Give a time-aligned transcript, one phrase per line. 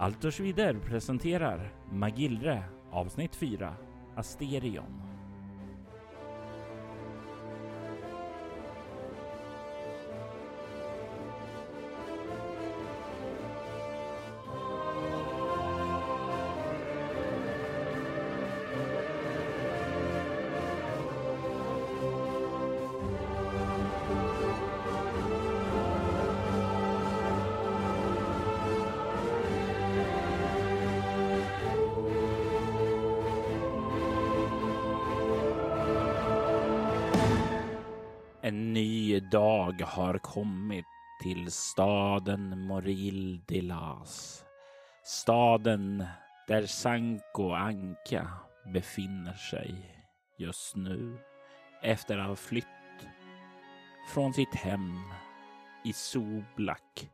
[0.00, 3.76] Altos Vidare presenterar Magillre avsnitt 4
[4.14, 5.07] Asterion.
[42.88, 43.48] Avril Delas.
[43.48, 44.44] de Las.
[45.02, 46.04] Staden
[46.46, 48.28] där Sanko Anka
[48.72, 49.74] befinner sig
[50.38, 51.18] just nu
[51.82, 52.66] efter att ha flytt
[54.14, 54.96] från sitt hem
[55.84, 57.10] i Soblak.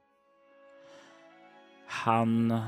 [1.86, 2.60] Han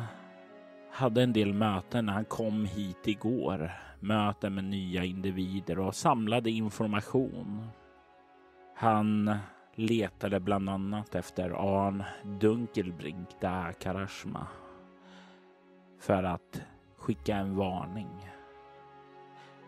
[0.92, 3.72] hade en del möten när han kom hit igår.
[4.00, 7.68] Möten med nya individer och samlade information.
[8.76, 9.38] Han
[9.76, 14.46] letade bland annat efter Arn Dunkelbrink da Karashma
[16.00, 16.62] för att
[16.96, 18.30] skicka en varning.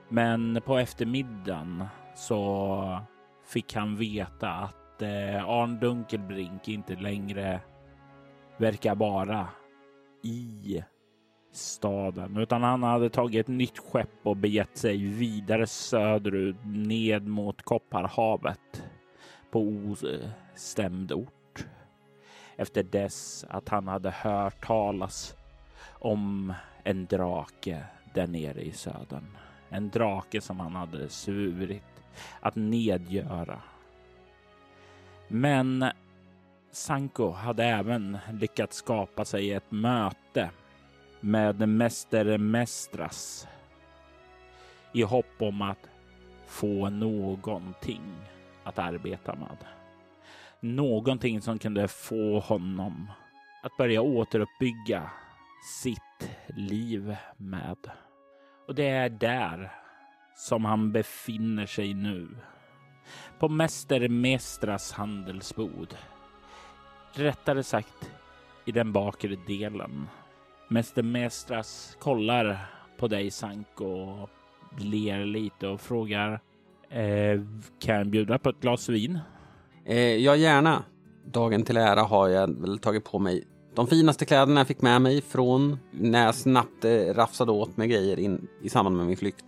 [0.08, 3.00] Men på eftermiddagen så
[3.46, 7.60] fick han veta att eh, Arn Dunkelbrink inte längre
[8.56, 9.48] verkar vara
[10.22, 10.82] i
[11.52, 17.62] staden utan han hade tagit ett nytt skepp och begett sig vidare söderut ned mot
[17.62, 18.84] Kopparhavet
[19.50, 21.66] på ostämd ort.
[22.56, 25.36] Efter dess att han hade hört talas
[25.88, 29.36] om en drake där nere i södern.
[29.68, 32.02] En drake som han hade svurit
[32.40, 33.62] att nedgöra.
[35.28, 35.84] Men
[36.70, 40.50] Sanko hade även lyckats skapa sig ett möte
[41.20, 43.48] med Mäster Mestras
[44.92, 45.88] i hopp om att
[46.46, 48.14] få någonting
[48.68, 49.56] att arbeta med.
[50.60, 53.10] Någonting som kunde få honom
[53.62, 55.10] att börja återuppbygga
[55.80, 57.90] sitt liv med.
[58.68, 59.72] Och det är där
[60.36, 62.28] som han befinner sig nu.
[63.38, 65.96] På Mäster Mestras handelsbod.
[67.12, 68.12] Rättare sagt
[68.64, 70.08] i den bakre delen.
[70.68, 74.30] Mäster Mestras kollar på dig Sanko och
[74.78, 76.40] ler lite och frågar
[76.90, 77.40] Eh,
[77.80, 79.18] kan bjuda på ett glas vin?
[79.84, 80.84] Eh, ja, gärna.
[81.24, 83.44] Dagen till ära har jag väl tagit på mig
[83.78, 87.90] de finaste kläderna jag fick med mig från när jag snabbt eh, rafsade åt med
[87.90, 89.44] grejer in, i samband med min flykt.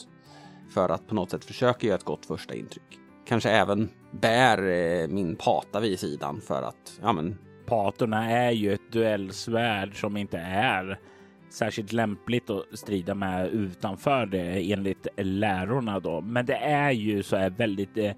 [0.74, 2.98] För att på något sätt försöka göra ett gott första intryck.
[3.26, 7.38] Kanske även bär eh, min pata vid sidan för att, ja men...
[7.66, 10.98] Patorna är ju ett duellsvärd som inte är
[11.52, 16.20] särskilt lämpligt att strida med utanför det enligt lärorna då.
[16.20, 18.12] Men det är ju så här väldigt eh,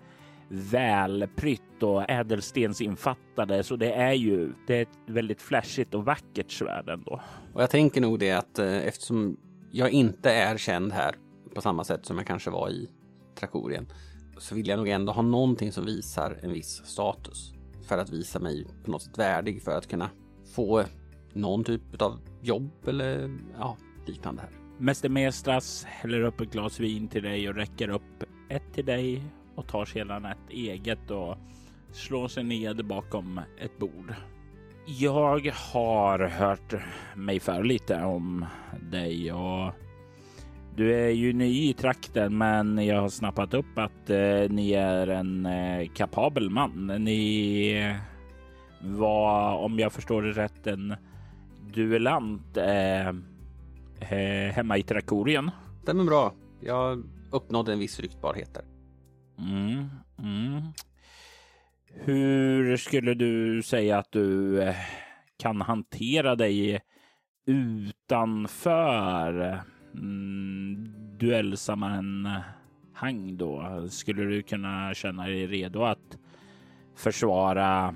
[0.48, 6.88] välprytt och ädelstensinfattade, så det är ju det är ett väldigt flashigt och vackert svärd
[6.88, 7.20] ändå.
[7.53, 9.37] Och jag tänker nog det att eh, eftersom
[9.70, 11.14] jag inte är känd här
[11.54, 12.88] på samma sätt som jag kanske var i
[13.34, 13.87] Trakorien
[14.38, 17.53] så vill jag nog ändå ha någonting som visar en viss status
[17.88, 20.10] för att visa mig på något sätt värdig för att kunna
[20.54, 20.84] få
[21.32, 23.76] någon typ av jobb eller ja,
[24.06, 24.50] liknande här.
[24.78, 29.22] Mäster Mestras häller upp ett glas vin till dig och räcker upp ett till dig
[29.54, 31.37] och tar sedan ett eget och
[31.93, 34.15] slår sig ned bakom ett bord.
[34.87, 36.75] Jag har hört
[37.16, 38.47] mig för lite om
[38.91, 39.72] dig och
[40.76, 45.06] du är ju ny i trakten, men jag har snappat upp att eh, ni är
[45.06, 46.87] en eh, kapabel man.
[46.87, 47.97] Ni
[48.81, 50.94] var, om jag förstår det rätt, en
[51.72, 55.50] duellant eh, eh, hemma i Trakorien.
[55.83, 56.34] Stämmer bra.
[56.60, 58.65] Jag uppnådde en viss ryktbarhet där.
[59.38, 59.88] Mm,
[60.19, 60.62] mm.
[61.94, 64.76] Hur skulle du säga att du eh,
[65.38, 66.81] kan hantera dig
[67.46, 69.61] utanför
[69.94, 73.87] mm, duellsammanhang då?
[73.91, 76.19] Skulle du kunna känna dig redo att
[76.96, 77.94] försvara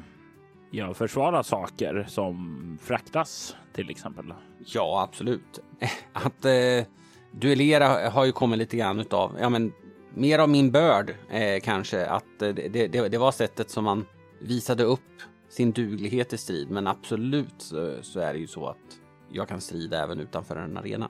[0.76, 4.32] ja, försvara saker som fraktas till exempel?
[4.66, 5.60] Ja, absolut.
[6.12, 6.84] Att eh,
[7.30, 9.72] duellera har ju kommit lite grann utav, ja men
[10.14, 12.06] mer av min börd eh, kanske.
[12.06, 14.06] Att eh, det, det, det, var sättet som man
[14.40, 16.70] visade upp sin duglighet i strid.
[16.70, 18.98] Men absolut så, så, är det ju så att
[19.30, 21.08] jag kan strida även utanför en arena.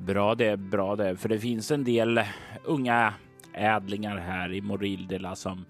[0.00, 1.16] Bra det, bra det.
[1.16, 2.20] För det finns en del
[2.64, 3.14] unga
[3.52, 5.64] ädlingar här i Morildela som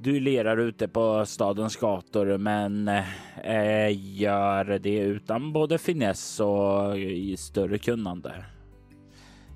[0.00, 7.36] Du lerar ute på stadens gator men eh, gör det utan både finess och i
[7.36, 8.44] större kunnande.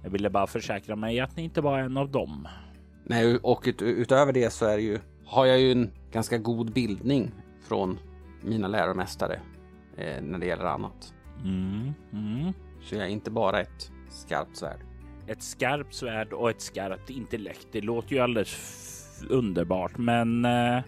[0.02, 2.48] Jag ville bara försäkra mig att ni inte var en av dem.
[3.04, 6.72] Nej, och ut, utöver det så är det ju, har jag ju en ganska god
[6.72, 7.30] bildning
[7.68, 7.98] från
[8.42, 9.40] mina läromästare
[9.96, 11.14] eh, när det gäller annat.
[11.44, 12.52] Mm, mm.
[12.82, 14.80] Så jag är inte bara ett skarpt svärd.
[15.26, 17.66] Ett skarpt svärd och ett skarpt intellekt.
[17.72, 18.54] Det låter ju alldeles
[19.24, 20.82] underbart, men eh,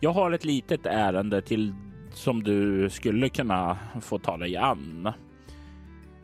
[0.00, 1.74] jag har ett litet ärende till
[2.12, 5.06] som du skulle kunna få ta dig an.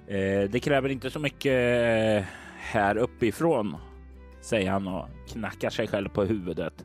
[0.06, 2.24] Eh, det kräver inte så mycket eh,
[2.58, 3.76] här uppifrån,
[4.40, 6.84] säger han och knackar sig själv på huvudet.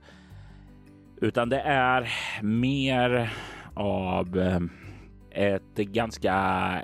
[1.22, 2.10] Utan det är
[2.42, 3.34] mer
[3.74, 4.60] av eh,
[5.32, 6.34] ett ganska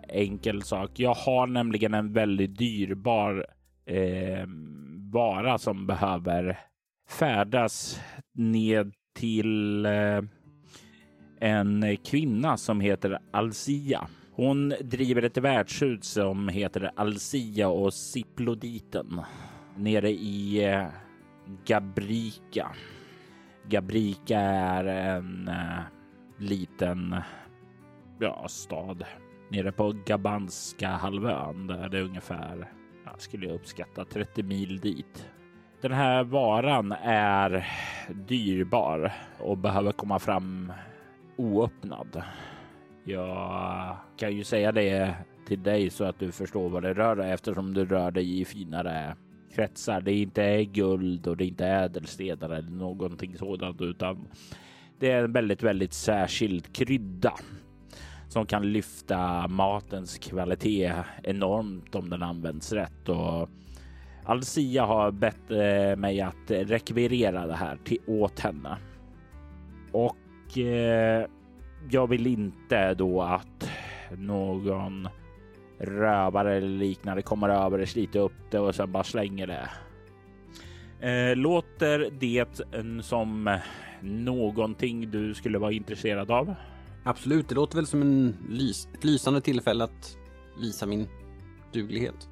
[0.09, 0.91] enkel sak.
[0.95, 3.45] Jag har nämligen en väldigt dyrbar
[3.85, 4.47] eh,
[5.11, 6.59] vara som behöver
[7.09, 8.01] färdas
[8.33, 10.21] ned till eh,
[11.39, 14.07] en kvinna som heter Alcia.
[14.31, 19.21] Hon driver ett värdshus som heter Alcia och Siploditen
[19.77, 20.87] nere i eh,
[21.65, 22.71] Gabrika.
[23.67, 25.79] Gabrika är en eh,
[26.37, 27.15] liten
[28.19, 29.05] ja, stad
[29.49, 32.71] nere på Gabanska halvön där det är ungefär,
[33.05, 35.29] jag skulle jag uppskatta 30 mil dit.
[35.83, 37.67] Den här varan är
[38.27, 40.73] dyrbar och behöver komma fram
[41.37, 42.23] oöppnad.
[43.03, 45.15] Jag kan ju säga det
[45.47, 48.45] till dig så att du förstår vad det rör dig eftersom du rör dig i
[48.45, 49.15] finare
[49.55, 50.01] kretsar.
[50.01, 54.27] Det är inte guld och det är inte ädelstenar eller någonting sådant, utan
[54.99, 57.33] det är en väldigt, väldigt särskild krydda
[58.29, 60.93] som kan lyfta matens kvalitet
[61.23, 63.09] enormt om den används rätt.
[63.09, 63.49] Och
[64.25, 68.77] Alcia har bett eh, mig att rekvirera det här till, åt henne.
[69.91, 71.25] Och eh,
[71.89, 73.69] jag vill inte då att
[74.17, 75.07] någon
[75.79, 79.69] rövare eller liknande kommer över och sliter upp det och sen bara slänger det.
[81.07, 82.61] Eh, låter det
[83.03, 83.59] som
[84.01, 86.55] någonting du skulle vara intresserad av?
[87.03, 90.17] Absolut, det låter väl som en lys ett lysande tillfälle att
[90.61, 91.07] visa min
[91.73, 92.29] duglighet.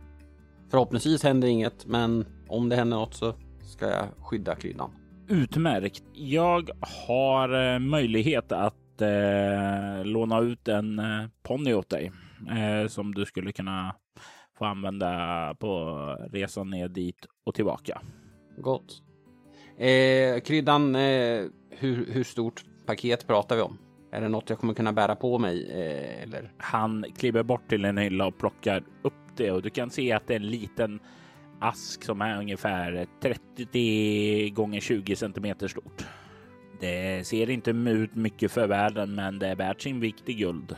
[0.72, 4.92] Förhoppningsvis händer inget, men om det händer något så ska jag skydda kryddan.
[5.28, 6.04] Utmärkt.
[6.14, 6.70] Jag
[7.08, 12.12] har eh, möjlighet att eh, låna ut en eh, ponny åt dig
[12.50, 13.96] eh, som du skulle kunna
[14.58, 15.96] få använda på
[16.32, 18.02] resan ner dit och tillbaka.
[18.58, 19.02] Gott.
[19.78, 23.78] Eh, kryddan, eh, hur, hur stort paket pratar vi om?
[24.12, 25.72] Är det något jag kommer kunna bära på mig?
[25.72, 26.52] Eh, eller?
[26.58, 30.28] Han kliver bort till en hylla och plockar upp det och du kan se att
[30.28, 31.00] det är en liten
[31.60, 36.06] ask som är ungefär 30 gånger 20 centimeter stort.
[36.80, 40.76] Det ser inte ut mycket för världen, men det är värt sin vikt i guld.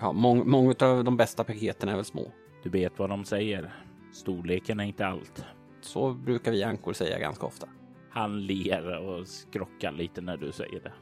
[0.00, 2.32] Ja, må många av de bästa paketen är väl små.
[2.62, 3.74] Du vet vad de säger.
[4.12, 5.44] Storleken är inte allt.
[5.80, 7.68] Så brukar vi ankor säga ganska ofta.
[8.10, 10.92] Han ler och skrockar lite när du säger det.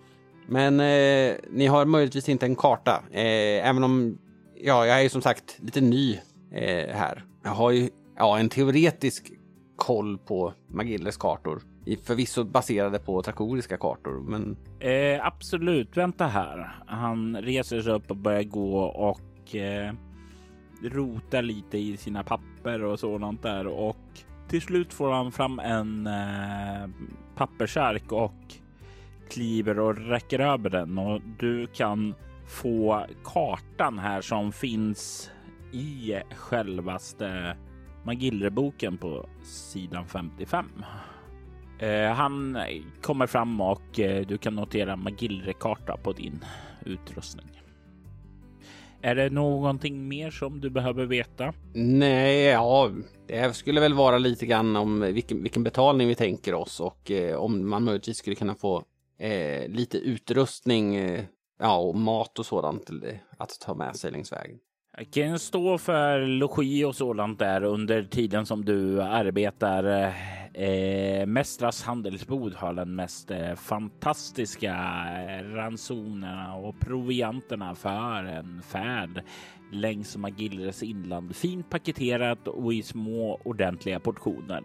[0.49, 4.19] Men eh, ni har möjligtvis inte en karta, eh, även om
[4.55, 6.21] ja, jag är som sagt lite ny
[6.53, 7.25] eh, här.
[7.45, 9.33] Jag har ju ja, en teoretisk
[9.77, 11.63] koll på Magilles kartor,
[12.03, 14.57] förvisso baserade på trakoriska kartor, men...
[14.81, 16.83] Eh, absolut, vänta här.
[16.87, 19.93] Han reser sig upp och börjar gå och eh,
[20.83, 23.97] rotar lite i sina papper och sådant där och
[24.49, 26.91] till slut får han fram en eh,
[27.37, 28.35] pappersark och
[29.31, 32.15] kliver och räcker över den och du kan
[32.47, 35.31] få kartan här som finns
[35.76, 37.56] i självaste
[38.04, 40.66] Magillreboken på sidan 55.
[41.78, 42.59] Eh, han
[43.02, 46.45] kommer fram och eh, du kan notera Magillrekarta på din
[46.85, 47.56] utrustning.
[49.02, 51.52] Är det någonting mer som du behöver veta?
[51.75, 52.90] Nej, ja,
[53.26, 57.37] det skulle väl vara lite grann om vilken, vilken betalning vi tänker oss och eh,
[57.37, 58.85] om man möjligtvis skulle kunna få
[59.18, 61.25] eh, lite utrustning, eh,
[61.59, 62.90] ja, och mat och sådant
[63.38, 64.59] att ta med sig längs vägen.
[64.99, 70.12] Jag kan stå för logi och sådant där under tiden som du arbetar.
[70.55, 74.75] Eh, Mästras handelsbod har den mest eh, fantastiska
[75.43, 79.23] ransonerna och provianterna för en färd
[79.73, 81.37] längs Magillres inland.
[81.37, 84.62] Fint paketerat och i små ordentliga portioner.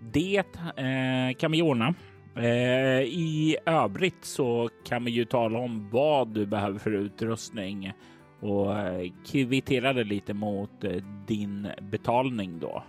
[0.00, 1.94] Det eh, kan vi ordna.
[2.36, 7.92] Eh, I övrigt så kan vi ju tala om vad du behöver för utrustning
[8.40, 12.82] och eh, kvittera det lite mot eh, din betalning då.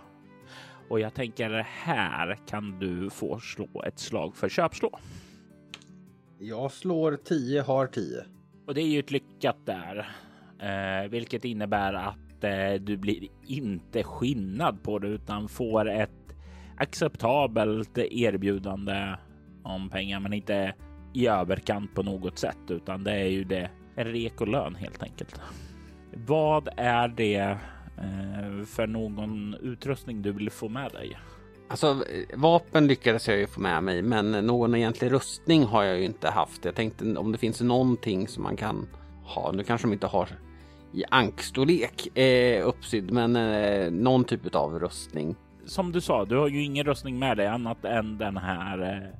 [0.88, 4.98] Och jag tänker här kan du få slå ett slag för köpslå.
[6.38, 8.24] Jag slår 10, har 10.
[8.66, 10.08] Och det är ju ett lyckat där,
[10.60, 16.10] eh, vilket innebär att eh, du blir inte skinnad på det utan får ett
[16.76, 19.14] acceptabelt erbjudande
[19.62, 20.74] om pengar, men inte
[21.14, 25.02] i överkant på något sätt, utan det är ju det en rek och lön helt
[25.02, 25.40] enkelt.
[26.26, 27.58] Vad är det
[27.98, 31.18] eh, för någon utrustning du vill få med dig?
[31.68, 36.04] Alltså vapen lyckades jag ju få med mig, men någon egentlig rustning har jag ju
[36.04, 36.64] inte haft.
[36.64, 38.88] Jag tänkte om det finns någonting som man kan
[39.24, 39.52] ha.
[39.52, 40.28] Nu kanske de inte har
[40.92, 45.36] i ankstorlek eh, uppsydd, men eh, någon typ av rustning.
[45.64, 49.18] Som du sa, du har ju ingen rustning med dig annat än den här eh,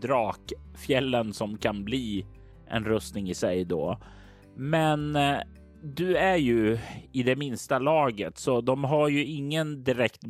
[0.00, 2.26] drakfjällen som kan bli
[2.72, 3.98] en rustning i sig då.
[4.56, 5.38] Men eh,
[5.82, 6.78] du är ju
[7.12, 10.22] i det minsta laget, så de har ju ingen direkt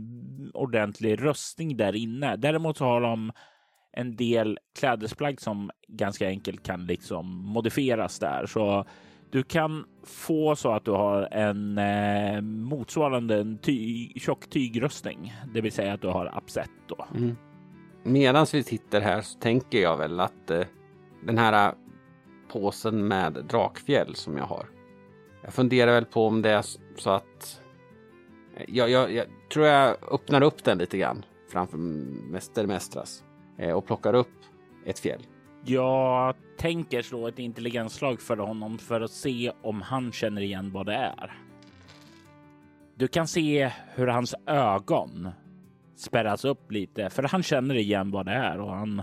[0.54, 2.36] ordentlig rustning där inne.
[2.36, 3.32] Däremot så har de
[3.92, 8.46] en del klädesplagg som ganska enkelt kan liksom modifieras där.
[8.46, 8.84] Så
[9.30, 15.60] du kan få så att du har en eh, motsvarande en ty tjock tygröstning, det
[15.60, 17.06] vill säga att du har absett då.
[17.14, 17.36] Mm.
[18.04, 20.66] Medan vi sitter här så tänker jag väl att eh,
[21.26, 21.74] den här
[22.52, 24.66] påsen med drakfjäll som jag har.
[25.42, 26.64] Jag funderar väl på om det är
[26.96, 27.60] så att
[28.68, 33.24] jag, jag, jag tror jag öppnar upp den lite grann framför Mäster Mästras
[33.58, 34.28] eh, och plockar upp
[34.86, 35.26] ett fjäll.
[35.64, 40.86] Jag tänker slå ett intelligensslag för honom för att se om han känner igen vad
[40.86, 41.38] det är.
[42.94, 45.28] Du kan se hur hans ögon
[45.96, 49.02] spärras upp lite för han känner igen vad det är och han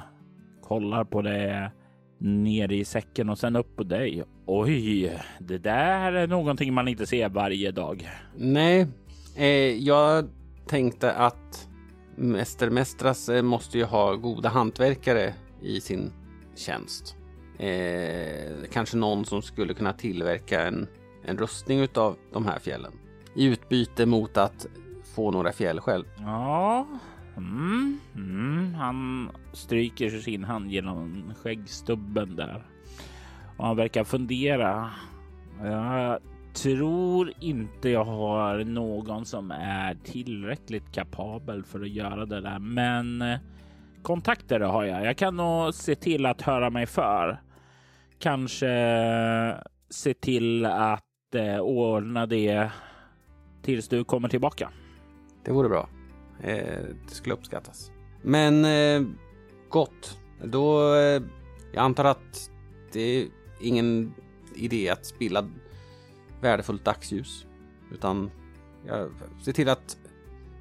[0.61, 1.71] kollar på det
[2.19, 4.23] ner i säcken och sen upp på dig.
[4.45, 8.09] Oj, det där är någonting man inte ser varje dag.
[8.35, 8.87] Nej,
[9.35, 9.47] eh,
[9.87, 10.29] jag
[10.67, 11.67] tänkte att
[12.15, 16.11] Mäster Mästras eh, måste ju ha goda hantverkare i sin
[16.55, 17.15] tjänst.
[17.57, 20.87] Eh, kanske någon som skulle kunna tillverka en,
[21.25, 22.91] en rustning utav de här fjällen.
[23.35, 24.65] I utbyte mot att
[25.15, 26.05] få några fjäll själv.
[26.17, 26.87] Ja,
[27.43, 28.73] mm, mm.
[28.73, 32.63] han stryker sin hand genom skäggstubben där.
[33.57, 34.89] Och han verkar fundera.
[35.63, 36.19] Jag
[36.53, 43.21] tror inte jag har någon som är tillräckligt kapabel för att göra det där, men
[43.21, 43.39] eh,
[44.01, 45.05] kontakter har jag.
[45.05, 47.41] Jag kan nog se till att höra mig för.
[48.19, 49.55] Kanske eh,
[49.89, 52.71] se till att eh, ordna det
[53.61, 54.69] tills du kommer tillbaka.
[55.45, 55.89] Det vore bra.
[56.43, 57.91] Eh, det skulle uppskattas.
[58.21, 59.09] Men eh,
[59.69, 60.19] gott.
[60.43, 61.21] Då, eh,
[61.73, 62.51] jag antar att
[62.93, 63.27] det är
[63.61, 64.13] ingen
[64.55, 65.49] idé att spilla
[66.41, 67.45] värdefullt dagsljus.
[67.91, 68.31] Utan
[68.87, 69.09] jag
[69.41, 69.97] ser till att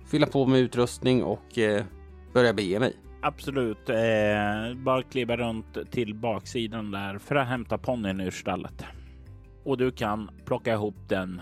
[0.06, 1.58] fylla på med utrustning och
[2.32, 2.96] börja bege mig.
[3.22, 3.88] Absolut.
[3.88, 8.84] Eh, bara kliva runt till baksidan där för att hämta ponnyn ur stallet.
[9.64, 11.40] Och du kan plocka ihop den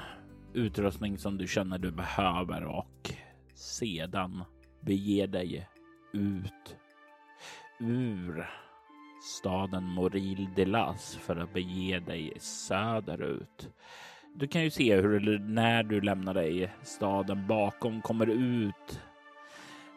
[0.55, 3.11] utrustning som du känner du behöver och
[3.57, 4.45] sedan
[4.81, 5.69] bege dig
[6.13, 6.77] ut
[7.81, 8.47] ur
[9.23, 13.69] staden Moril de Las för att bege dig söderut.
[14.35, 19.01] Du kan ju se hur när du lämnar dig staden bakom kommer ut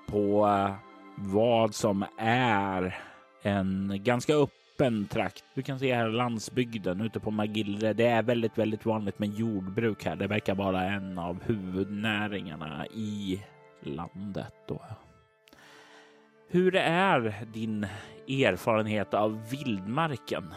[0.07, 0.75] på eh,
[1.17, 2.97] vad som är
[3.41, 4.33] en ganska
[4.79, 5.43] öppen trakt.
[5.53, 7.93] Du kan se här landsbygden ute på Magillre.
[7.93, 10.15] Det är väldigt, väldigt vanligt med jordbruk här.
[10.15, 13.41] Det verkar vara en av huvudnäringarna i
[13.83, 14.53] landet.
[14.67, 14.81] Då.
[16.49, 17.87] Hur är din
[18.27, 20.53] erfarenhet av vildmarken?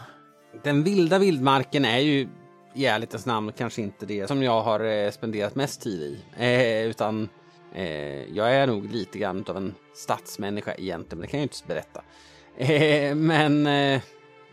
[0.63, 2.27] Den vilda vildmarken är ju
[2.73, 6.19] i ärlighetens namn kanske inte det som jag har eh, spenderat mest tid i.
[6.37, 7.29] Eh, utan
[7.73, 11.49] eh, jag är nog lite grann av en stadsmänniska egentligen, men det kan jag ju
[11.55, 12.03] inte berätta.
[12.57, 14.01] Eh, men eh,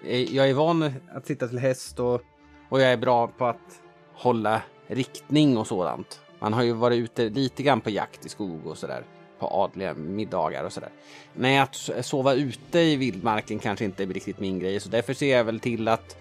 [0.05, 2.23] eh, jag är van att sitta till häst och,
[2.69, 3.81] och jag är bra på att
[4.15, 6.21] hålla riktning och sådant.
[6.39, 9.05] Man har ju varit ute lite grann på jakt i skog och sådär
[9.39, 10.91] på adliga middagar och sådär.
[11.35, 15.37] Nej, att sova ute i vildmarken kanske inte är riktigt min grej, så därför ser
[15.37, 16.17] jag väl till att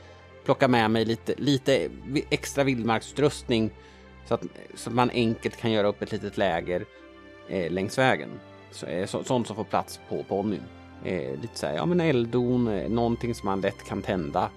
[0.45, 1.89] plocka med mig lite, lite
[2.29, 3.71] extra vildmarksutrustning
[4.25, 4.43] så att,
[4.75, 6.85] så att man enkelt kan göra upp ett litet läger
[7.47, 8.29] eh, längs vägen.
[8.71, 10.63] Så, eh, så, sånt som får plats på ponnyn.
[11.03, 14.49] Eh, lite så här, ja men elddon, eh, någonting som man lätt kan tända.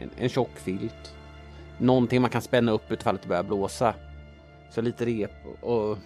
[0.00, 1.14] En, en tjock filt.
[1.78, 3.94] Någonting man kan spänna upp utifall det börjar blåsa.
[4.70, 5.98] Så lite rep och, och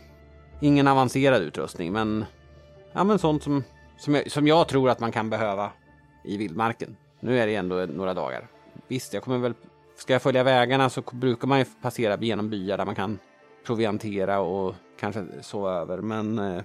[0.60, 2.24] ingen avancerad utrustning men
[2.92, 3.64] ja men sånt som,
[3.98, 5.70] som, jag, som jag tror att man kan behöva
[6.24, 6.96] i vildmarken.
[7.20, 8.46] Nu är det ändå några dagar.
[8.88, 9.54] Visst, jag kommer väl...
[9.96, 13.18] Ska jag följa vägarna så brukar man ju passera genom byar där man kan
[13.66, 15.98] proviantera och kanske sova över.
[15.98, 16.62] Men eh,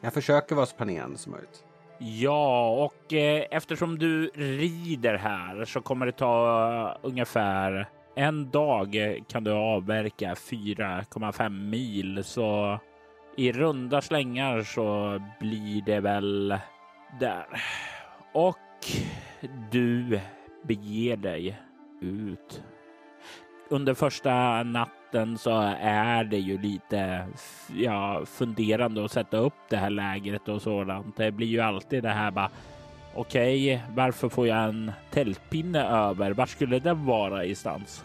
[0.00, 1.64] jag försöker vara så planerande som möjligt.
[1.98, 9.22] Ja, och eh, eftersom du rider här så kommer det ta ungefär en dag eh,
[9.28, 12.24] kan du avverka 4,5 mil.
[12.24, 12.78] Så
[13.36, 16.58] i runda slängar så blir det väl
[17.20, 17.46] där.
[18.32, 18.56] Och
[19.70, 20.20] du
[20.62, 21.60] beger dig
[22.00, 22.62] ut.
[23.70, 24.97] Under första natten
[25.38, 27.26] så är det ju lite
[27.76, 31.16] ja, funderande att sätta upp det här lägret och sådant.
[31.16, 32.50] Det blir ju alltid det här bara
[33.14, 36.30] Okej, okay, varför får jag en tältpinne över?
[36.30, 38.04] Var skulle den vara instans?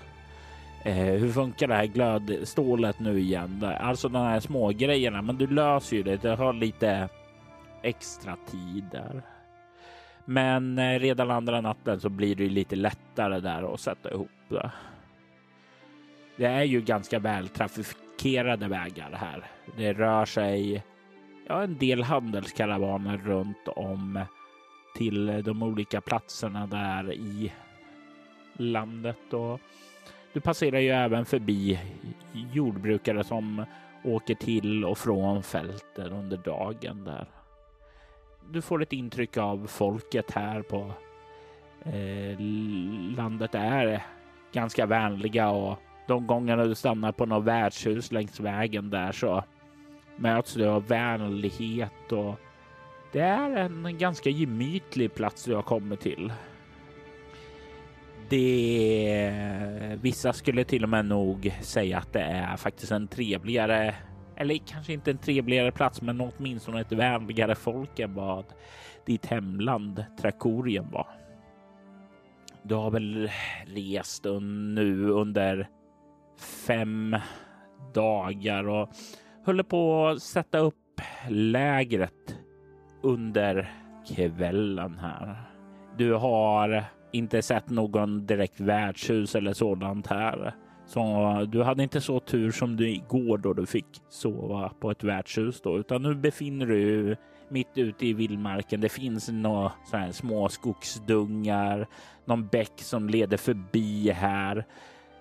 [0.86, 3.66] Eh, hur funkar det här glödstålet nu igen?
[3.80, 6.22] Alltså de här små grejerna, men du löser ju det.
[6.22, 7.10] Det har lite
[7.82, 9.22] extra tid där.
[10.26, 14.72] Men eh, redan andra natten så blir det lite lättare där att sätta ihop det.
[16.36, 19.44] Det är ju ganska väl trafikerade vägar här.
[19.78, 20.84] Det rör sig
[21.48, 24.20] ja, en del handelskaravaner runt om
[24.96, 27.54] till de olika platserna där i
[28.58, 29.60] landet och
[30.34, 31.80] du passerar ju även förbi
[32.54, 33.66] jordbrukare som
[34.04, 37.26] åker till och från fälten under dagen där.
[38.50, 40.94] Du får ett intryck av folket här på
[41.86, 42.40] eh,
[43.18, 44.04] landet är
[44.54, 49.44] ganska vänliga och de gångerna du stannar på något värdshus längs vägen där så
[50.16, 52.40] möts du av vänlighet och
[53.12, 56.34] det är en ganska gemytlig plats du har kommit till.
[58.30, 63.96] Det vissa skulle till och med nog säga att det är faktiskt en trevligare
[64.36, 68.46] eller kanske inte en trevligare plats, men åtminstone ett vänligare folk än vad
[69.06, 71.08] ditt hemland Trakorien var.
[72.64, 73.30] Du har väl
[73.66, 75.70] rest nu under
[76.40, 77.16] fem
[77.94, 78.90] dagar och
[79.46, 82.38] håller på att sätta upp lägret
[83.04, 83.72] under
[84.16, 85.36] kvällen här.
[85.98, 90.56] Du har inte sett någon direkt värdshus eller sådant här.
[90.86, 95.04] Så du hade inte så tur som du igår då du fick sova på ett
[95.04, 97.16] värdshus då, utan nu befinner du
[97.50, 98.82] mitt ute i vildmarken.
[98.82, 101.88] Det finns några så här små skogsdungar,
[102.26, 104.66] någon bäck som leder förbi här.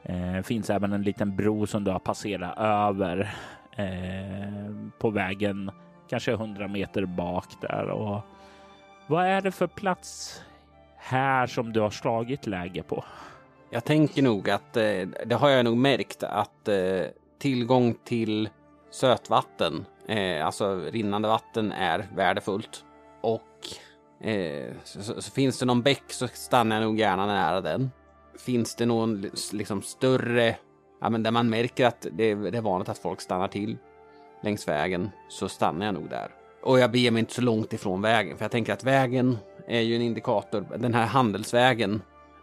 [0.03, 3.35] Eh, finns även en liten bro som du har passerat över
[3.77, 5.71] eh, på vägen,
[6.09, 7.91] kanske hundra meter bak där.
[7.91, 8.21] Och
[9.07, 10.41] vad är det för plats
[10.97, 13.05] här som du har slagit läge på?
[13.71, 17.03] Jag tänker nog att eh, det har jag nog märkt att eh,
[17.39, 18.49] tillgång till
[18.91, 22.85] sötvatten, eh, alltså rinnande vatten, är värdefullt.
[23.21, 27.61] Och eh, så, så, så, finns det någon bäck så stannar jag nog gärna nära
[27.61, 27.91] den.
[28.45, 30.57] Finns det någon liksom större,
[31.01, 33.77] ja men där man märker att det, det är vanligt att folk stannar till
[34.43, 36.31] längs vägen så stannar jag nog där.
[36.63, 39.81] Och jag beger mig inte så långt ifrån vägen för jag tänker att vägen är
[39.81, 40.67] ju en indikator.
[40.79, 42.03] Den här handelsvägen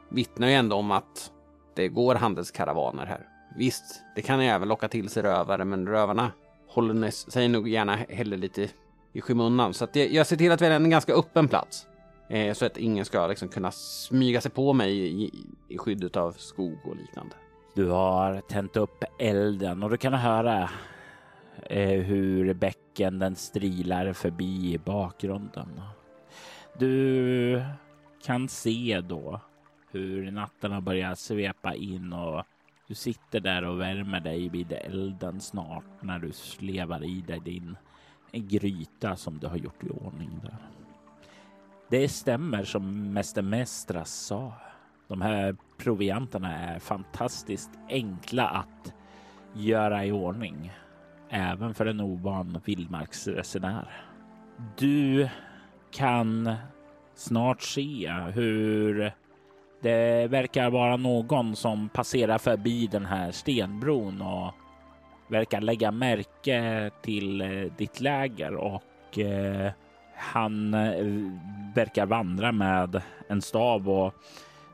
[0.10, 1.32] vittnar ju ändå om att
[1.76, 3.28] det går handelskaravaner här.
[3.58, 6.32] Visst, det kan även locka till sig rövare, men rövarna
[6.68, 8.70] håller sig nog gärna hellre lite
[9.14, 9.74] i skymundan.
[9.74, 11.86] Så att jag, jag ser till att vi en ganska öppen plats.
[12.30, 15.32] Eh, så att ingen ska liksom kunna smyga sig på mig i,
[15.68, 17.36] i skydd av skog och liknande.
[17.76, 20.70] Du har tänt upp elden och du kan höra
[21.70, 25.82] eh, hur bäcken den strilar förbi i bakgrunden.
[26.78, 27.64] Du
[28.24, 29.42] kan se då
[29.92, 32.44] hur natten har börjat svepa in och
[32.88, 37.78] du sitter där och värmer dig vid elden snart när du slevar i dig din
[38.32, 40.79] gryta som du har gjort i ordning där.
[41.90, 44.54] Det stämmer som Mäster Mestras sa.
[45.08, 48.94] De här provianterna är fantastiskt enkla att
[49.54, 50.72] göra i ordning,
[51.30, 54.06] även för en ovan vildmarksresenär.
[54.78, 55.30] Du
[55.92, 56.56] kan
[57.16, 59.14] snart se hur
[59.82, 64.54] det verkar vara någon som passerar förbi den här stenbron och
[65.28, 69.72] verkar lägga märke till eh, ditt läger och eh,
[70.20, 71.06] han eh,
[71.76, 74.14] verkar vandra med en stav och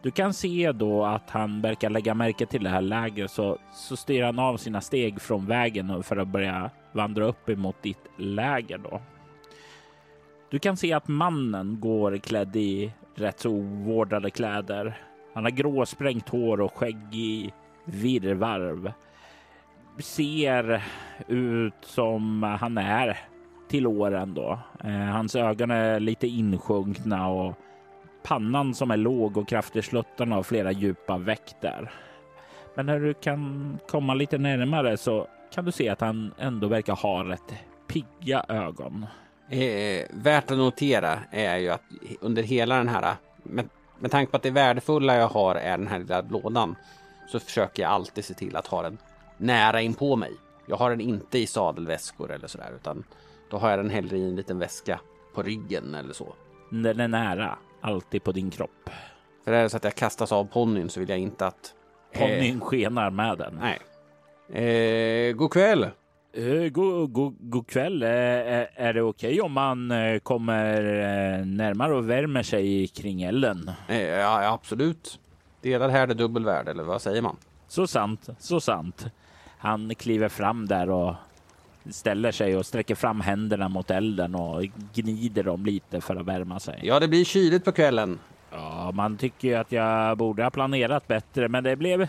[0.01, 3.95] du kan se då att han verkar lägga märke till det här lägret så, så
[3.95, 8.77] styr han av sina steg från vägen för att börja vandra upp emot ditt läger
[8.77, 9.01] då.
[10.49, 14.97] Du kan se att mannen går klädd i rätt så ovårdade kläder.
[15.33, 17.53] Han har gråsprängt hår och skäggig
[17.85, 18.91] virrvarv.
[19.99, 20.83] Ser
[21.27, 23.17] ut som han är
[23.67, 24.59] till åren då.
[24.83, 27.53] Eh, hans ögon är lite insjunkna och
[28.23, 31.91] pannan som är låg och kraftig sluttande har flera djupa veck där.
[32.75, 36.95] Men när du kan komma lite närmare så kan du se att han ändå verkar
[36.95, 37.53] ha rätt
[37.87, 39.05] pigga ögon.
[39.49, 41.83] Eh, värt att notera är ju att
[42.21, 45.87] under hela den här, med, med tanke på att det värdefulla jag har är den
[45.87, 46.75] här lilla lådan,
[47.27, 48.97] så försöker jag alltid se till att ha den
[49.37, 50.31] nära in på mig.
[50.65, 53.03] Jag har den inte i sadelväskor eller sådär, utan
[53.55, 54.99] då har jag den hellre i en liten väska
[55.33, 56.35] på ryggen eller så.
[56.69, 58.89] Den är nära, alltid på din kropp.
[59.43, 61.73] För är det så att jag kastas av ponnyn så vill jag inte att...
[62.13, 63.59] Ponnyn skenar med den.
[63.61, 63.79] Nej.
[64.63, 65.87] Eh, god kväll!
[66.37, 68.03] Uh, god, god, god kväll.
[68.03, 70.81] Uh, är det okej okay om man uh, kommer
[71.45, 73.71] närmare och värmer sig kring elden?
[73.87, 75.19] ja, absolut.
[75.61, 77.37] Delar här det dubbelvärde, eller vad säger man?
[77.67, 79.05] Så sant, så sant.
[79.57, 81.15] Han kliver fram där och
[81.89, 86.59] ställer sig och sträcker fram händerna mot elden och gnider dem lite för att värma
[86.59, 86.79] sig.
[86.83, 88.19] Ja, det blir kyligt på kvällen.
[88.51, 92.07] Ja, man tycker ju att jag borde ha planerat bättre, men det blev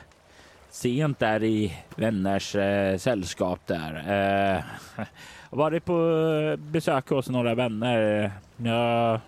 [0.71, 3.95] sent där i vänners eh, sällskap där.
[4.97, 5.05] Eh,
[5.51, 8.31] varit på besök hos några vänner.
[8.57, 9.21] Jag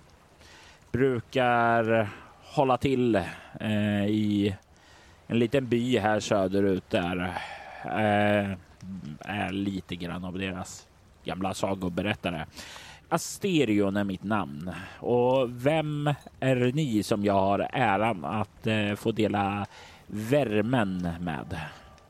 [0.92, 2.08] brukar
[2.42, 3.14] hålla till
[3.60, 4.56] eh, i
[5.26, 7.32] en liten by här söderut där.
[7.84, 8.58] Eh,
[9.20, 10.86] är lite grann av deras
[11.24, 12.46] gamla sagoberättare.
[13.08, 14.70] Asterion är mitt namn
[15.00, 19.66] och vem är ni som jag har äran att eh, få dela
[20.06, 21.60] värmen med?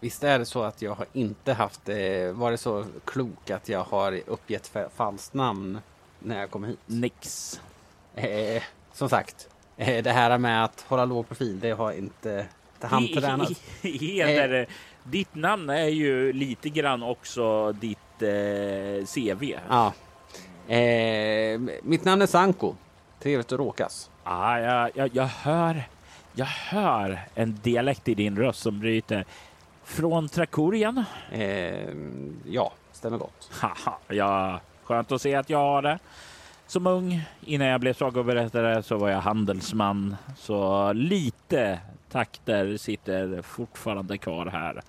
[0.00, 3.84] Visst är det så att jag har inte haft eh, varit så klok att jag
[3.84, 5.78] har uppgett falskt namn
[6.18, 6.78] när jag kom hit.
[6.86, 7.60] Nix.
[8.14, 8.62] Eh,
[8.92, 12.46] som sagt, eh, det här med att hålla låg profil, det har inte
[12.80, 13.52] det handtränat.
[13.82, 14.66] Heder, eh.
[15.10, 19.54] Ditt namn är ju lite grann också ditt eh, CV.
[19.68, 19.92] Ja,
[20.68, 22.74] Eh, mitt namn är Sanko.
[23.22, 24.10] Trevligt att råkas.
[24.24, 25.82] Ah, jag, jag, jag, hör,
[26.32, 29.24] jag hör en dialekt i din röst som bryter.
[29.84, 31.04] Från Trakorien?
[31.32, 31.88] Eh,
[32.46, 33.50] ja, stämmer gott.
[33.52, 35.98] Haha, ja, skönt att se att jag har det.
[36.66, 40.16] Som ung, innan jag blev sagoberättare, så var jag handelsman.
[40.36, 44.80] Så lite takter sitter fortfarande kvar här.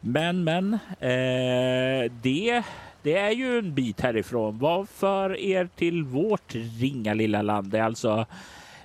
[0.00, 2.64] Men, men, eh, det
[3.04, 4.58] det är ju en bit härifrån.
[4.58, 7.70] Vad för er till vårt ringa lilla land?
[7.70, 8.26] Det är alltså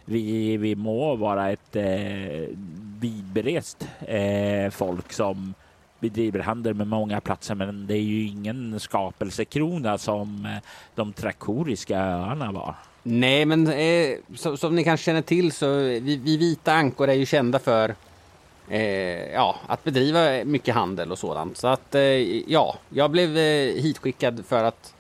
[0.06, 2.48] vi, vi må vara ett eh,
[3.00, 5.54] vidberest eh, folk som
[6.00, 10.63] bedriver handel med många platser, men det är ju ingen skapelsekrona som eh,
[10.95, 12.76] de trakoriska öarna var.
[13.04, 17.14] Nej, men eh, som, som ni kanske känner till så vi, vi vita ankor är
[17.14, 17.96] ju kända för
[18.70, 21.58] eh, ja, att bedriva mycket handel och sådant.
[21.58, 22.02] Så att eh,
[22.52, 24.94] ja, jag blev eh, hitskickad för att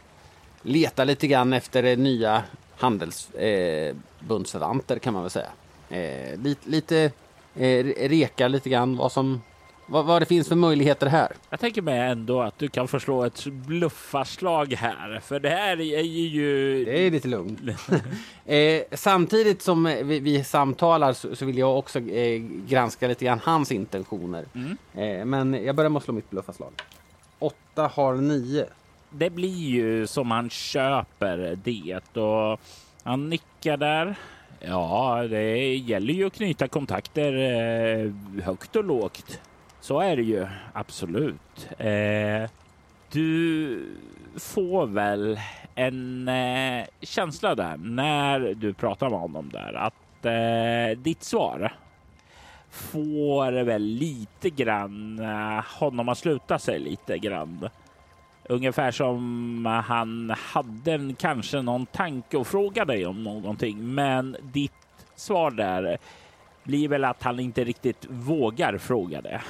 [0.61, 2.43] leta lite grann efter eh, nya
[2.77, 5.49] handelsbundsförvanter eh, kan man väl säga.
[5.89, 7.11] Eh, lite, lite
[7.55, 9.41] eh, reka lite grann vad som
[9.89, 11.31] vad, vad det finns för möjligheter här.
[11.49, 16.01] Jag tänker mig ändå att du kan förslå ett bluffarslag här, för det här är
[16.01, 16.85] ju...
[16.85, 17.59] Det är lite lugnt.
[18.45, 23.39] eh, samtidigt som vi, vi samtalar så, så, vill jag också eh, granska lite grann
[23.43, 24.45] hans intentioner.
[24.55, 24.77] Mm.
[24.93, 26.71] Eh, men jag börjar med att slå mitt bluffarslag.
[27.39, 28.65] Åtta har nio.
[29.09, 32.59] Det blir ju som han köper det och
[33.03, 34.15] han nickar där.
[34.59, 38.11] Ja, det gäller ju att knyta kontakter eh,
[38.43, 39.39] högt och lågt.
[39.81, 41.69] Så är det ju absolut.
[41.77, 42.49] Eh,
[43.11, 43.95] du
[44.35, 45.39] får väl
[45.75, 51.73] en eh, känsla där när du pratar med honom där att eh, ditt svar
[52.69, 57.69] får väl lite grann eh, honom att sluta sig lite grann.
[58.49, 64.71] Ungefär som han hade en, kanske någon tanke och frågade dig om någonting, men ditt
[65.15, 65.97] svar där
[66.69, 69.41] blir väl att han inte riktigt vågar fråga det.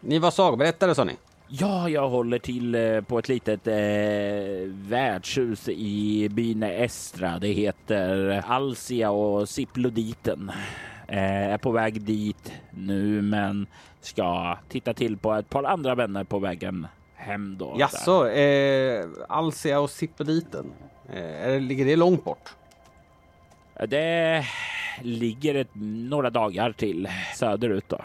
[0.00, 1.12] Ni var sagoberättare sa ni?
[1.48, 3.74] Ja, jag håller till eh, på ett litet eh,
[4.68, 7.38] värdshus i byn Estra.
[7.38, 10.52] Det heter Alsia och Siploditen.
[11.08, 13.66] Eh, är på väg dit nu, men
[14.00, 17.76] ska titta till på ett par andra vänner på vägen hem då.
[17.78, 20.72] Jaså, eh, Alsia och Siploditen.
[21.12, 22.54] Eh, ligger det långt bort?
[23.88, 24.44] Det
[25.02, 28.00] ligger ett, några dagar till söderut då.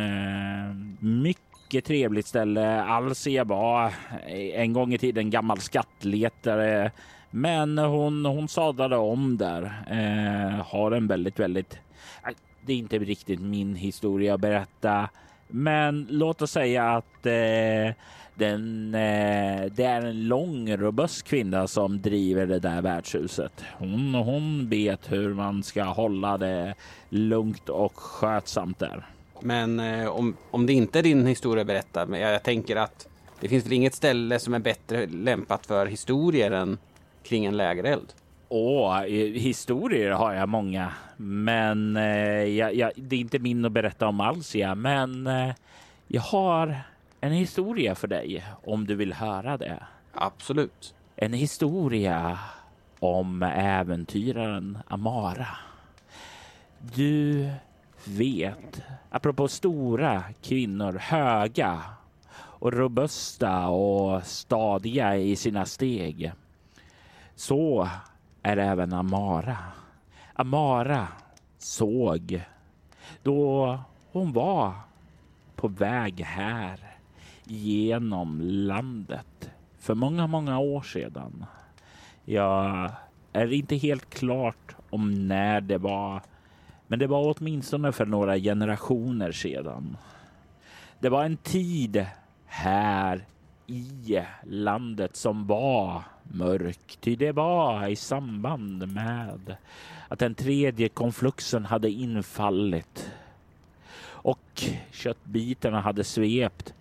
[0.00, 2.82] Eh, mycket trevligt ställe.
[2.82, 3.86] Alcia var
[4.26, 6.90] eh, en gång i tiden gammal skattletare.
[7.30, 9.62] Men hon, hon sadlade om där.
[9.90, 11.78] Eh, har en väldigt, väldigt...
[12.26, 12.34] Eh,
[12.66, 15.08] det är inte riktigt min historia att berätta.
[15.48, 17.94] Men låt oss säga att eh,
[18.34, 23.64] den, eh, det är en lång robust kvinna som driver det där värdshuset.
[23.78, 26.74] Hon, hon vet hur man ska hålla det
[27.08, 29.06] lugnt och skötsamt där.
[29.40, 33.08] Men eh, om, om det inte är din historia berätta, men jag, jag tänker att
[33.40, 36.78] det finns väl inget ställe som är bättre lämpat för historier än
[37.22, 38.06] kring en lägereld?
[38.56, 39.02] Åh,
[39.34, 44.20] historier har jag många, men eh, jag, jag, det är inte min att berätta om
[44.20, 44.54] alls.
[44.54, 44.74] Ja.
[44.74, 45.54] Men eh,
[46.08, 46.80] jag har
[47.20, 49.86] en historia för dig om du vill höra det.
[50.12, 50.94] Absolut.
[51.16, 52.38] En historia
[52.98, 55.48] om äventyraren Amara.
[56.78, 57.50] Du
[58.04, 61.82] vet, apropå stora kvinnor, höga
[62.36, 66.32] och robusta och stadiga i sina steg.
[67.36, 67.88] Så
[68.44, 69.56] är även Amara.
[70.34, 71.08] Amara
[71.58, 72.42] såg
[73.22, 73.78] då
[74.12, 74.72] hon var
[75.56, 76.80] på väg här
[77.44, 81.44] genom landet för många, många år sedan.
[82.24, 82.90] Jag
[83.32, 86.22] är inte helt klart om när det var,
[86.86, 89.96] men det var åtminstone för några generationer sedan.
[90.98, 92.06] Det var en tid
[92.46, 93.26] här
[93.66, 99.56] i landet som var mörk, ty det var i samband med
[100.08, 103.10] att den tredje konfluxen hade infallit
[104.24, 106.74] och köttbitarna hade svept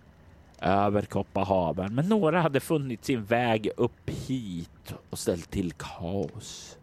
[0.62, 1.96] över Kopparhaven.
[1.96, 6.78] Men några hade funnit sin väg upp hit och ställt till kaos.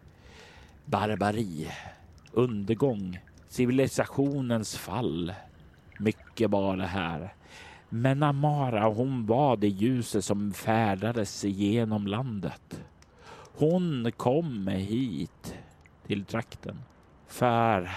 [0.85, 1.67] Barbari,
[2.31, 5.33] undergång, civilisationens fall.
[5.99, 7.33] Mycket var det här.
[7.93, 12.83] Men Amara, hon var det ljuset som färdades genom landet.
[13.57, 15.55] Hon kom hit
[16.07, 16.79] till trakten
[17.27, 17.91] för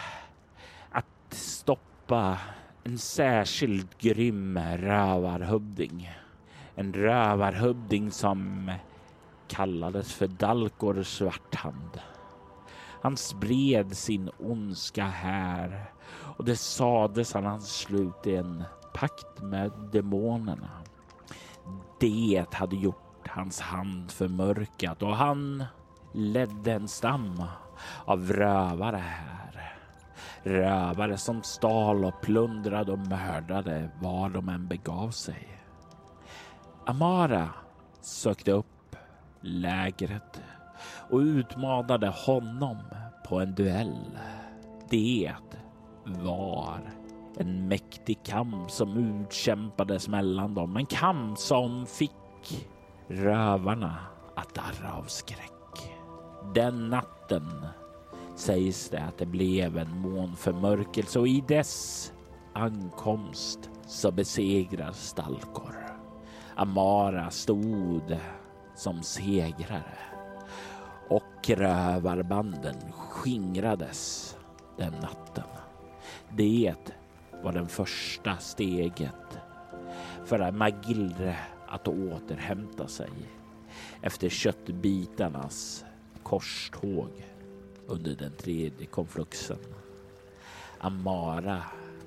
[0.91, 2.39] att stoppa
[2.85, 6.11] en särskilt grym rövarhövding.
[6.75, 8.73] En rövarhövding som
[9.49, 12.01] kallades för Dalkor Svarthand.
[13.03, 15.85] Han spred sin ondska här
[16.37, 20.71] och det sades att han slut en pakt med demonerna.
[22.01, 25.65] Det hade gjort hans hand förmörkat och han
[26.13, 27.43] ledde en stam
[28.05, 29.75] av rövare här.
[30.43, 35.49] Rövare som stal och plundrade och mördade var de än begav sig.
[36.87, 37.49] Amara
[38.01, 38.97] sökte upp
[39.41, 40.43] lägret
[41.11, 42.77] och utmanade honom
[43.29, 44.19] på en duell.
[44.91, 45.33] Det
[46.05, 46.81] var
[47.37, 50.77] en mäktig kamp som utkämpades mellan dem.
[50.77, 52.69] En kamp som fick
[53.09, 53.97] rövarna
[54.37, 55.51] att darra av skräck.
[56.55, 57.67] Den natten
[58.37, 62.13] sägs det att det blev en månförmörkelse och i dess
[62.53, 65.77] ankomst så besegrar Stalkor.
[66.57, 68.17] Amara stod
[68.75, 69.99] som segrare
[71.09, 74.37] och rövarbanden skingrades
[74.77, 75.45] den natten.
[76.31, 76.75] Det
[77.45, 79.39] var det första steget
[80.25, 83.11] för Magildre att återhämta sig
[84.03, 85.85] efter köttbitarnas
[86.23, 87.11] korståg
[87.87, 89.59] under den tredje konfluxen.
[90.79, 91.63] Amara,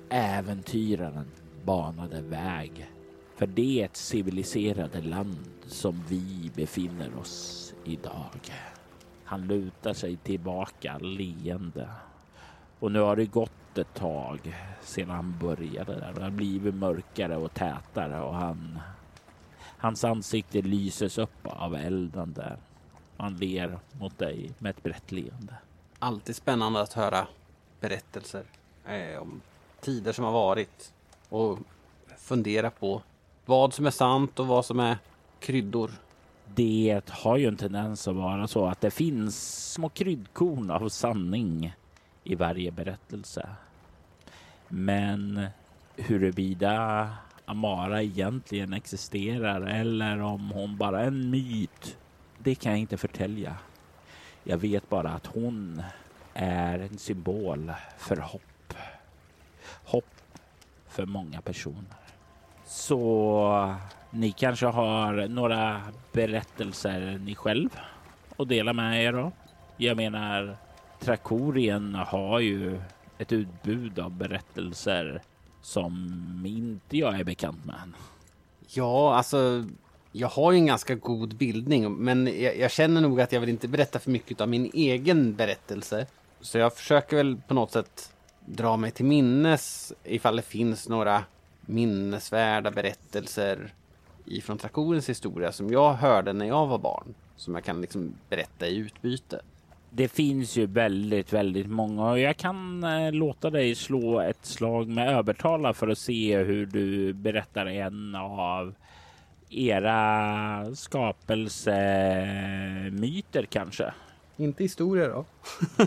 [0.08, 1.30] äventyraren,
[1.64, 2.90] banade väg
[3.36, 8.52] för det civiliserade land som vi befinner oss idag.
[9.24, 11.88] Han lutar sig tillbaka leende
[12.78, 16.12] och nu har det gått ett tag sedan han började där.
[16.16, 18.78] Det har blivit mörkare och tätare och han,
[19.78, 22.56] hans ansikte lyses upp av elden där.
[23.16, 25.54] Han ler mot dig med ett brett leende.
[25.98, 27.26] Alltid spännande att höra
[27.80, 28.44] berättelser
[28.86, 29.40] eh, om
[29.80, 30.92] tider som har varit
[31.28, 31.58] och
[32.16, 33.02] fundera på
[33.44, 34.98] vad som är sant och vad som är
[35.40, 35.90] kryddor.
[36.54, 41.74] Det har ju en tendens att vara så att det finns små kryddkorn av sanning
[42.24, 43.48] i varje berättelse.
[44.68, 45.46] Men
[45.96, 47.08] huruvida
[47.44, 51.96] Amara egentligen existerar eller om hon bara är en myt,
[52.38, 53.56] det kan jag inte förtälja.
[54.44, 55.82] Jag vet bara att hon
[56.34, 58.74] är en symbol för hopp.
[59.84, 60.14] Hopp
[60.88, 61.96] för många personer.
[62.64, 63.74] Så
[64.10, 67.68] ni kanske har några berättelser ni själv
[68.36, 69.32] att dela med er av.
[69.76, 70.56] Jag menar,
[71.00, 72.80] Trakorien har ju
[73.18, 75.22] ett utbud av berättelser
[75.62, 77.92] som inte jag är bekant med.
[78.68, 79.64] Ja, alltså
[80.12, 83.48] jag har ju en ganska god bildning, men jag, jag, känner nog att jag vill
[83.48, 86.06] inte berätta för mycket av min egen berättelse.
[86.40, 88.12] Så jag försöker väl på något sätt
[88.46, 91.24] dra mig till minnes ifall det finns några
[91.60, 93.74] minnesvärda berättelser
[94.24, 97.14] ifrån Trakorens historia som jag hörde när jag var barn.
[97.36, 99.40] Som jag kan liksom berätta i utbyte.
[99.90, 104.88] Det finns ju väldigt, väldigt många och jag kan eh, låta dig slå ett slag
[104.88, 108.74] med övertala för att se hur du berättar en av
[109.50, 113.92] era skapelsemyter kanske?
[114.36, 115.24] Inte historia då?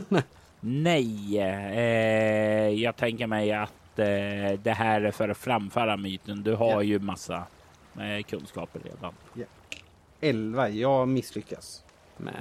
[0.60, 6.44] Nej, eh, jag tänker mig att eh, det här är för att framföra myten.
[6.44, 6.84] Du har Ja.
[6.84, 7.44] ju massa
[8.00, 9.14] eh, kunskaper redan.
[10.22, 11.84] 11, jag misslyckas.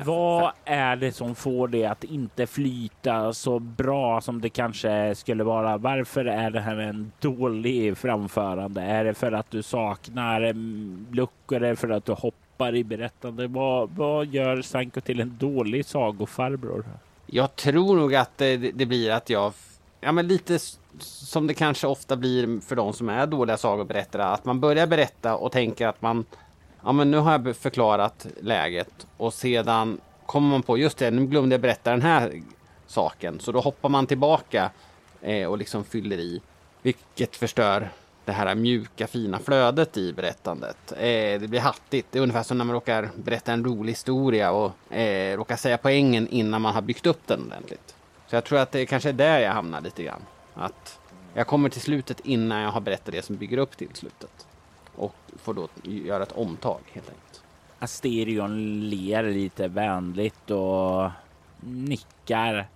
[0.04, 5.44] Vad är det som får det att inte flyta så bra som det kanske skulle
[5.44, 5.76] vara?
[5.76, 8.82] Varför är det här en dålig framförande?
[8.82, 11.56] Är det för att du saknar mm, luckor?
[11.56, 13.46] Är det för att du hoppar i berättande?
[13.46, 16.84] Vad, vad gör Sanko till en dålig sagofarbror?
[17.26, 19.52] Jag tror nog att det, det blir att jag,
[20.00, 20.58] ja men lite
[20.98, 25.36] som det kanske ofta blir för de som är dåliga sagoberättare, att man börjar berätta
[25.36, 26.24] och tänker att man,
[26.84, 31.26] ja men nu har jag förklarat läget och sedan kommer man på, just det, nu
[31.26, 32.42] glömde jag berätta den här
[32.86, 34.70] saken, så då hoppar man tillbaka
[35.20, 36.42] eh, och liksom fyller i,
[36.82, 37.90] vilket förstör
[38.24, 40.92] det här mjuka fina flödet i berättandet.
[40.92, 42.08] Eh, det blir hattigt.
[42.10, 45.78] Det är ungefär som när man råkar berätta en rolig historia och eh, råkar säga
[45.78, 47.94] poängen innan man har byggt upp den ordentligt.
[48.26, 50.22] Så jag tror att det kanske är där jag hamnar lite grann.
[50.54, 50.98] Att
[51.34, 54.46] jag kommer till slutet innan jag har berättat det som bygger upp till slutet.
[55.00, 57.42] Och får då göra ett omtag helt enkelt.
[57.78, 61.10] Asterion ler lite vänligt och
[61.60, 62.68] nickar.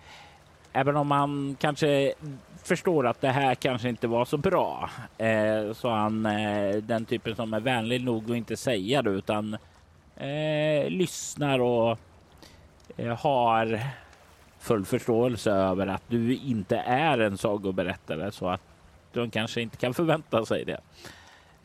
[0.72, 2.14] Även om han kanske
[2.62, 4.90] förstår att det här kanske inte var så bra.
[5.18, 9.56] Eh, så han eh, den typen som är vänlig nog att inte säga det utan
[10.16, 11.98] eh, lyssnar och
[12.96, 13.80] eh, har
[14.58, 18.62] full förståelse över att du inte är en sagoberättare så att
[19.12, 20.80] de kanske inte kan förvänta sig det.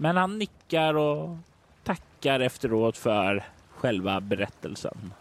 [0.02, 1.38] Men han nickar och
[1.84, 3.44] tackar efteråt för
[3.76, 5.14] själva berättelsen.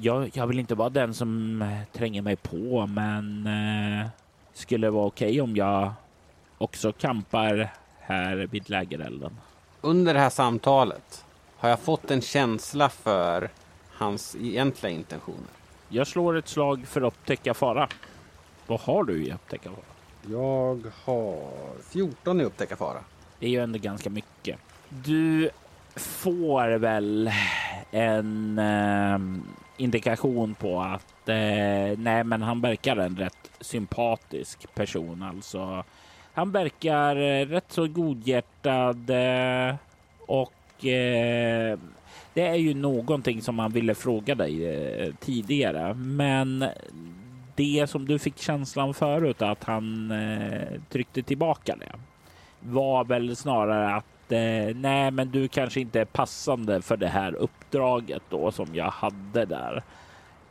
[0.00, 4.08] Jag, jag vill inte vara den som eh, tränger mig på, men eh,
[4.52, 5.92] skulle det vara okej om jag
[6.58, 9.36] också kampar här vid lägerelden?
[9.80, 11.24] Under det här samtalet
[11.56, 13.50] har jag fått en känsla för
[13.92, 15.50] hans egentliga intentioner.
[15.88, 17.88] Jag slår ett slag för att upptäcka fara.
[18.66, 19.84] Vad har du i upptäcka fara?
[20.26, 21.42] Jag har
[21.90, 23.00] 14 i upptäcka fara.
[23.42, 24.58] Det är ju ändå ganska mycket.
[24.88, 25.50] Du
[25.96, 27.30] får väl
[27.90, 29.18] en eh,
[29.76, 35.22] indikation på att eh, nej, men han verkar en rätt sympatisk person.
[35.22, 35.84] Alltså,
[36.32, 39.74] han verkar eh, rätt så godhjärtad eh,
[40.26, 41.78] och eh,
[42.34, 46.64] det är ju någonting som man ville fråga dig eh, tidigare, men
[47.54, 51.92] det som du fick känslan förut att han eh, tryckte tillbaka det
[52.64, 57.34] var väl snarare att eh, nej, men du kanske inte är passande för det här
[57.34, 59.82] uppdraget då som jag hade där.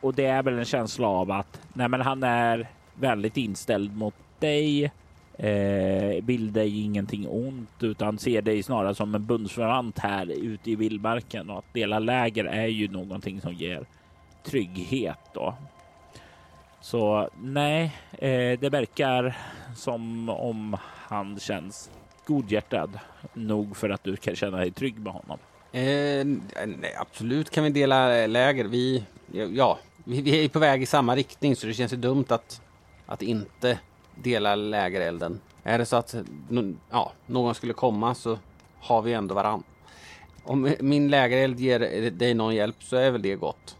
[0.02, 4.16] Och det är väl en känsla av att nej, men han är väldigt inställd mot
[4.40, 4.92] dig.
[5.38, 10.76] Eh, vill dig ingenting ont utan ser dig snarare som en bundsförvant här ute i
[10.76, 13.86] vildmarken och att dela läger är ju någonting som ger
[14.44, 15.54] trygghet då.
[16.82, 19.38] Så nej, eh, det verkar
[19.76, 21.90] som om han känns
[22.26, 23.00] godhjärtad
[23.34, 25.40] nog för att du kan känna dig trygg med honom.
[25.72, 26.26] Eh,
[26.66, 28.66] nej, absolut kan vi dela läger.
[28.66, 32.26] Vi, ja, vi, vi är på väg i samma riktning så det känns ju dumt
[32.28, 32.62] att,
[33.06, 33.80] att inte
[34.16, 35.40] dela lägerelden.
[35.64, 36.16] Är det så att
[36.90, 38.40] ja, någon skulle komma så
[38.80, 39.64] har vi ändå varann.
[40.44, 43.78] Om min lägereld ger dig någon hjälp så är väl det gott.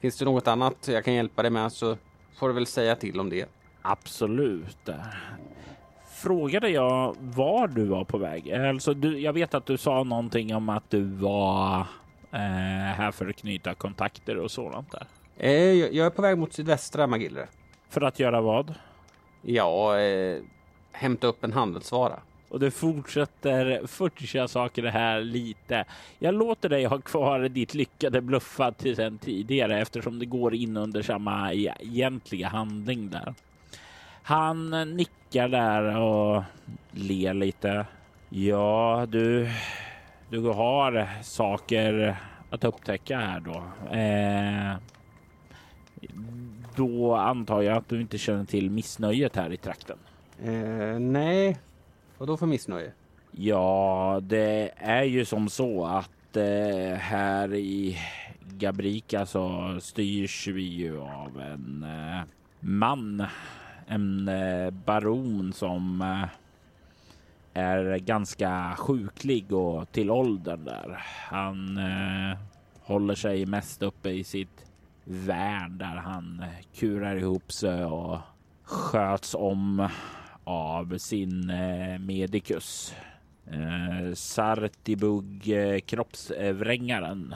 [0.00, 1.96] Finns det något annat jag kan hjälpa dig med så
[2.36, 3.48] får du väl säga till om det.
[3.82, 4.88] Absolut.
[6.22, 8.52] Frågade jag var du var på väg?
[8.52, 11.80] Alltså, du, jag vet att du sa någonting om att du var
[12.32, 12.38] eh,
[12.96, 15.06] här för att knyta kontakter och sådant där.
[15.36, 17.46] Eh, jag, jag är på väg mot sydvästra Magillre.
[17.88, 18.74] För att göra vad?
[19.42, 20.42] Ja, eh,
[20.92, 22.20] hämta upp en handelsvara.
[22.48, 25.84] Och du fortsätter furcha saker här lite.
[26.18, 30.76] Jag låter dig ha kvar ditt lyckade bluffa till sen tidigare eftersom det går in
[30.76, 33.34] under samma egentliga handling där.
[34.28, 36.42] Han nickar där och
[36.90, 37.86] ler lite.
[38.28, 39.48] Ja, du,
[40.30, 42.16] du har saker
[42.50, 43.62] att upptäcka här då.
[43.96, 44.76] Eh,
[46.76, 49.98] då antar jag att du inte känner till missnöjet här i trakten.
[50.42, 51.58] Eh, nej,
[52.18, 52.92] vad då för missnöje?
[53.30, 57.98] Ja, det är ju som så att eh, här i
[58.40, 62.22] Gabrika så styrs vi ju av en eh,
[62.60, 63.26] man,
[63.88, 66.28] en eh, baron som eh,
[67.62, 71.04] är ganska sjuklig och till åldern där.
[71.30, 72.38] Han eh,
[72.82, 74.64] håller sig mest uppe i sitt
[75.04, 78.18] värn där han kurar ihop sig och
[78.64, 79.88] sköts om
[80.44, 82.94] av sin eh, medicus
[83.46, 87.34] eh, Sartibug eh, kroppsvrängaren.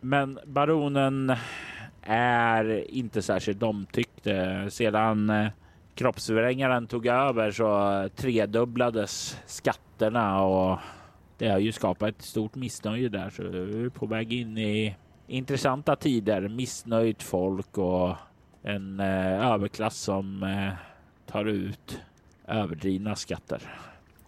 [0.00, 1.32] Men baronen
[2.02, 4.26] är inte särskilt omtyckt.
[4.26, 5.48] Eh, sedan eh,
[5.94, 10.78] kroppsvrängaren tog över så tredubblades skatterna och
[11.38, 13.30] det har ju skapat ett stort missnöje där.
[13.30, 16.48] Så vi är på väg in i intressanta tider.
[16.48, 18.16] Missnöjt folk och
[18.62, 20.72] en eh, överklass som eh,
[21.26, 22.00] tar ut
[22.46, 23.76] överdrivna skatter.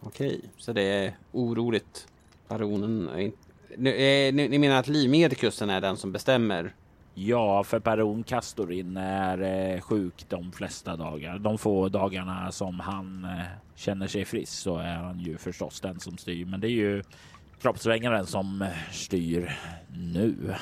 [0.01, 2.09] Okej, så det är oroligt.
[2.49, 3.39] Baronen är inte...
[3.77, 6.75] Ni, eh, ni, ni menar att Livmedikusen är den som bestämmer?
[7.17, 9.43] Ja, för baron Castorin är
[9.75, 11.39] eh, sjuk de flesta dagar.
[11.39, 13.45] De få dagarna som han eh,
[13.75, 16.47] känner sig frisk så är han ju förstås den som styr.
[16.47, 17.03] Men det är ju
[17.61, 19.57] kroppsvängaren som eh, styr
[19.89, 20.55] nu.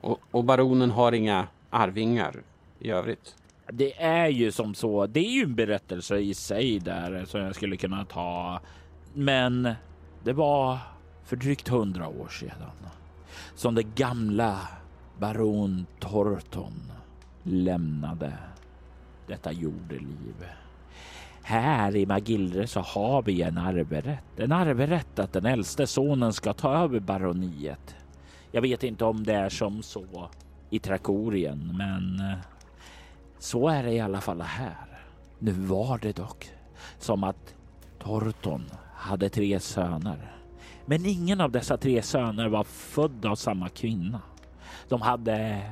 [0.00, 2.42] Och, och baronen har inga arvingar
[2.78, 3.36] i övrigt?
[3.72, 5.06] Det är ju som så.
[5.06, 8.60] Det är ju en berättelse i sig där som jag skulle kunna ta.
[9.14, 9.74] Men
[10.24, 10.78] det var
[11.24, 12.70] för drygt hundra år sedan
[13.54, 14.60] som det gamla
[15.18, 16.92] baron Torton
[17.42, 18.32] lämnade
[19.26, 20.34] detta jordeliv.
[21.42, 24.40] Här i Magillre så har vi en arverätt.
[24.40, 27.96] En arverätt att den äldste sonen ska ta över baroniet.
[28.52, 30.28] Jag vet inte om det är som så
[30.70, 32.38] i Trakorien, men eh,
[33.38, 35.00] så är det i alla fall här.
[35.38, 36.50] Nu var det dock
[36.98, 37.54] som att
[37.98, 40.32] Torton hade tre söner.
[40.86, 44.20] Men ingen av dessa tre söner var född av samma kvinna.
[44.88, 45.62] De hade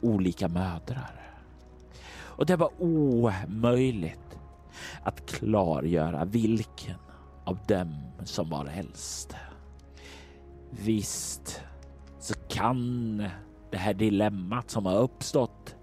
[0.00, 1.14] olika mödrar.
[2.20, 4.38] Och det var omöjligt
[5.02, 6.96] att klargöra vilken
[7.44, 7.94] av dem
[8.24, 9.36] som var äldst.
[10.70, 11.62] Visst
[12.20, 13.16] så kan
[13.70, 15.76] det här dilemmat som har uppstått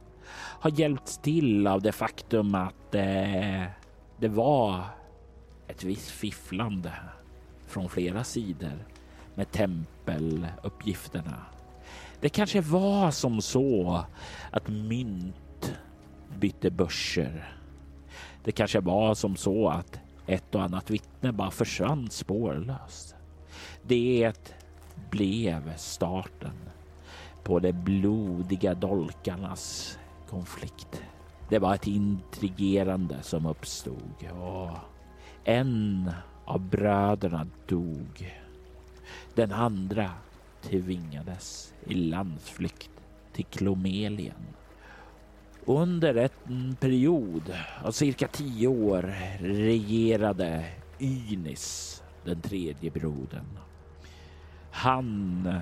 [0.62, 3.64] ha hjälpts till av det faktum att eh,
[4.18, 4.84] det var
[5.68, 6.94] ett visst fifflande
[7.68, 8.86] från flera sidor
[9.36, 11.46] med tempeluppgifterna.
[12.26, 14.04] Det kanske var som så
[14.52, 15.74] att mynt
[16.40, 17.58] bytte börser.
[18.44, 23.16] Det kanske var som så att ett och annat vittne bara försvann spårlöst.
[23.82, 24.54] Det
[25.10, 26.54] blev starten
[27.44, 29.98] på de blodiga dolkarnas
[30.30, 31.02] konflikt.
[31.50, 34.78] Det var ett intrigerande som uppstod och
[35.44, 36.12] en
[36.46, 38.34] av bröderna dog.
[39.36, 40.12] Den andra
[40.70, 42.92] tvingades i landsflykt
[43.34, 44.56] till Klomelien.
[45.66, 47.54] Under en period
[47.84, 50.66] av cirka tio år regerade
[51.00, 53.60] Ynis, den tredje brodern.
[54.72, 55.54] Han,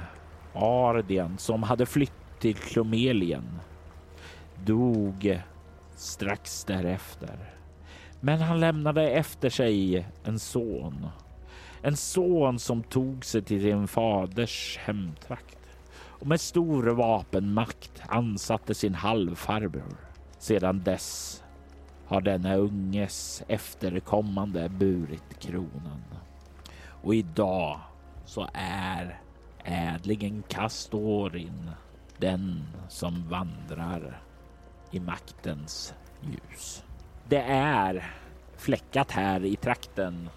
[0.53, 3.59] Ardian, som hade flytt till Klomelien,
[4.65, 5.41] dog
[5.95, 7.53] strax därefter.
[8.19, 11.07] Men han lämnade efter sig en son.
[11.85, 15.57] En son som tog sig till sin faders hemtrakt
[15.95, 19.97] och med stor vapenmakt ansatte sin halvfarbror.
[20.37, 21.43] Sedan dess
[22.05, 26.03] har denna unges efterkommande burit kronan.
[26.85, 27.79] Och idag
[28.25, 29.21] så är
[29.63, 31.71] ädlingen Kastorin
[32.17, 34.21] den som vandrar
[34.91, 36.83] i maktens ljus.
[37.27, 38.13] Det är
[38.57, 40.29] fläckat här i trakten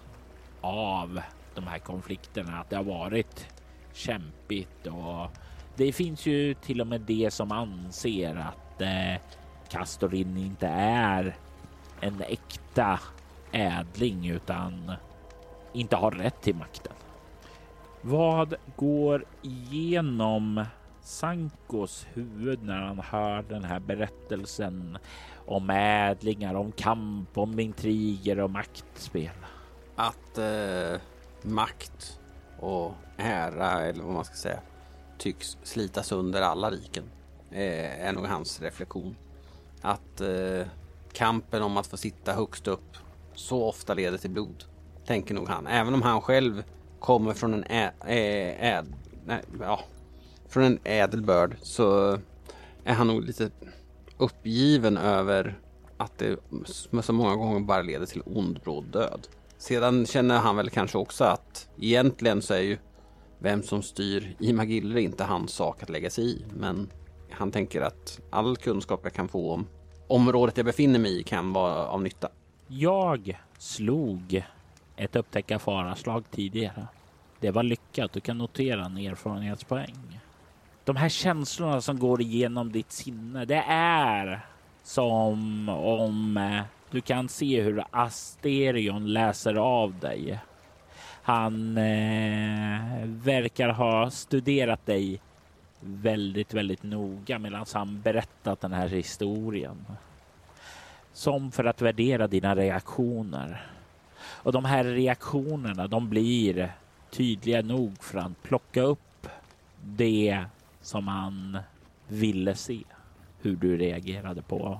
[0.61, 1.21] av
[1.57, 3.47] de här konflikterna, att det har varit
[3.93, 5.31] kämpigt och
[5.75, 9.21] det finns ju till och med det som anser att eh,
[9.69, 11.35] Castorin inte är
[12.01, 12.99] en äkta
[13.51, 14.91] ädling utan
[15.73, 16.93] inte har rätt till makten.
[18.01, 20.65] Vad går igenom
[21.01, 24.97] Sankos huvud när han hör den här berättelsen
[25.45, 29.35] om ädlingar, om kamp, om intriger och maktspel?
[29.95, 31.01] Att eh,
[31.53, 32.19] makt
[32.59, 34.59] och ära, eller vad man ska säga,
[35.17, 37.03] tycks slita sönder alla riken.
[37.51, 39.15] Eh, är nog hans reflektion.
[39.81, 40.67] Att eh,
[41.13, 42.97] kampen om att få sitta högst upp
[43.33, 44.63] så ofta leder till blod.
[45.05, 45.67] Tänker nog han.
[45.67, 46.63] Även om han själv
[46.99, 48.83] kommer från en ä, ä, ä,
[49.25, 49.79] nej, ja,
[50.47, 52.19] från en ädelbörd så
[52.83, 53.49] är han nog lite
[54.17, 55.59] uppgiven över
[55.97, 56.39] att det
[57.01, 59.27] så många gånger bara leder till ond bråd död.
[59.57, 62.77] Sedan känner han väl kanske också att egentligen så är ju
[63.39, 66.45] vem som styr i Magiller inte hans sak att lägga sig i.
[66.53, 66.89] Men
[67.31, 69.67] han tänker att all kunskap jag kan få om
[70.07, 72.29] området jag befinner mig i kan vara av nytta.
[72.67, 74.43] Jag slog
[74.95, 76.87] ett upptäcka faraslag tidigare.
[77.39, 78.13] Det var lyckat.
[78.13, 80.19] Du kan notera en erfarenhetspoäng.
[80.83, 84.45] De här känslorna som går igenom ditt sinne, det är
[84.83, 86.61] som om eh,
[86.91, 90.39] du kan se hur Asterion läser av dig.
[91.21, 95.21] Han eh, verkar ha studerat dig
[95.79, 99.85] väldigt, väldigt noga medan han berättat den här historien.
[101.13, 103.65] Som för att värdera dina reaktioner.
[104.19, 106.71] Och de här reaktionerna, de blir
[107.11, 109.27] tydliga nog för att plocka upp
[109.83, 110.45] det
[110.81, 111.57] som han
[112.07, 112.79] ville se
[113.41, 114.79] hur du reagerade på.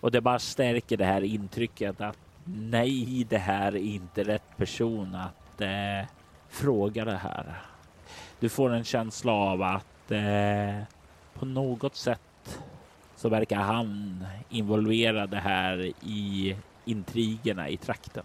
[0.00, 5.14] Och det bara stärker det här intrycket att nej, det här är inte rätt person
[5.14, 6.08] att eh,
[6.48, 7.62] fråga det här.
[8.40, 10.82] Du får en känsla av att eh,
[11.34, 12.60] på något sätt
[13.16, 18.24] så verkar han involverad det här i intrigerna i trakten.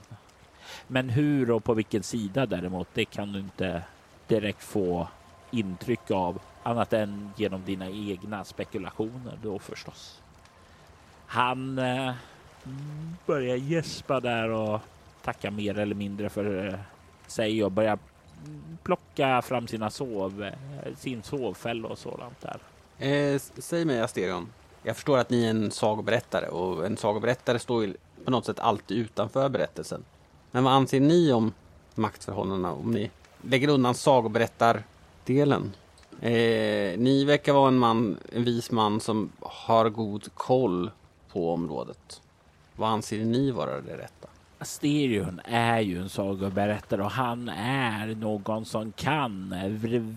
[0.87, 3.83] Men hur och på vilken sida däremot, det kan du inte
[4.27, 5.07] direkt få
[5.51, 10.21] intryck av annat än genom dina egna spekulationer då förstås.
[11.35, 12.13] Han eh,
[13.25, 14.79] börjar gäspa där och
[15.23, 16.73] tacka mer eller mindre för eh,
[17.27, 17.99] sig och börjar
[18.83, 22.59] plocka fram sina sov, eh, sin sovfälla och sådant där.
[23.07, 24.47] Eh, säg mig Asterion,
[24.83, 27.93] jag förstår att ni är en sagoberättare och en sagoberättare står ju
[28.25, 30.03] på något sätt alltid utanför berättelsen.
[30.51, 31.53] Men vad anser ni om
[31.95, 33.11] maktförhållandena om ni
[33.41, 35.73] lägger undan sagoberättardelen?
[36.21, 40.91] Eh, ni verkar vara en man, en vis man som har god koll
[41.35, 42.21] på området.
[42.75, 44.27] Vad anser ni vara det rätta?
[44.59, 49.55] Asterion är ju en sagoberättare och han är någon som kan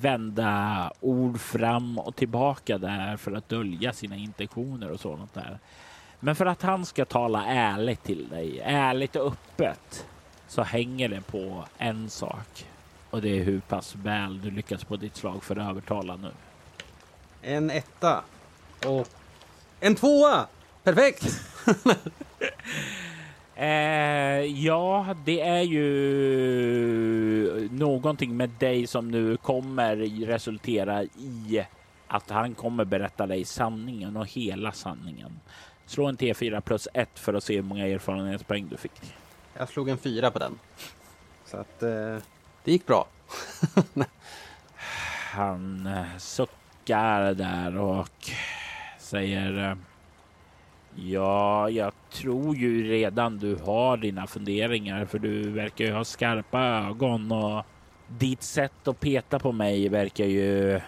[0.01, 5.59] vända ord fram och tillbaka där för att dölja sina intentioner och sådant där.
[6.21, 10.07] Men för att han ska tala ärligt till dig, ärligt och öppet,
[10.49, 12.67] så hänger det på en sak.
[13.11, 16.31] Och det är hur pass väl du lyckas på ditt slag för att övertala nu.
[17.43, 18.25] En etta
[18.87, 19.09] och
[19.81, 20.47] en tvåa!
[20.89, 21.41] Perfekt!
[23.61, 25.89] Eh, ja, det är ju
[27.71, 31.67] någonting med dig som nu kommer resultera i
[32.07, 35.41] att han kommer berätta dig sanningen och hela sanningen.
[35.87, 39.15] Slå en T4 plus 1 för att se hur många erfarenhetspoäng du fick.
[39.57, 40.59] Jag slog en fyra på den.
[41.45, 42.17] Så att eh,
[42.65, 43.07] det gick bra.
[45.33, 48.31] Han eh, suckar där och
[48.99, 49.77] säger eh,
[50.95, 56.61] Ja, jag tror ju redan du har dina funderingar för du verkar ju ha skarpa
[56.61, 57.65] ögon och
[58.09, 60.81] ditt sätt att peta på mig verkar ju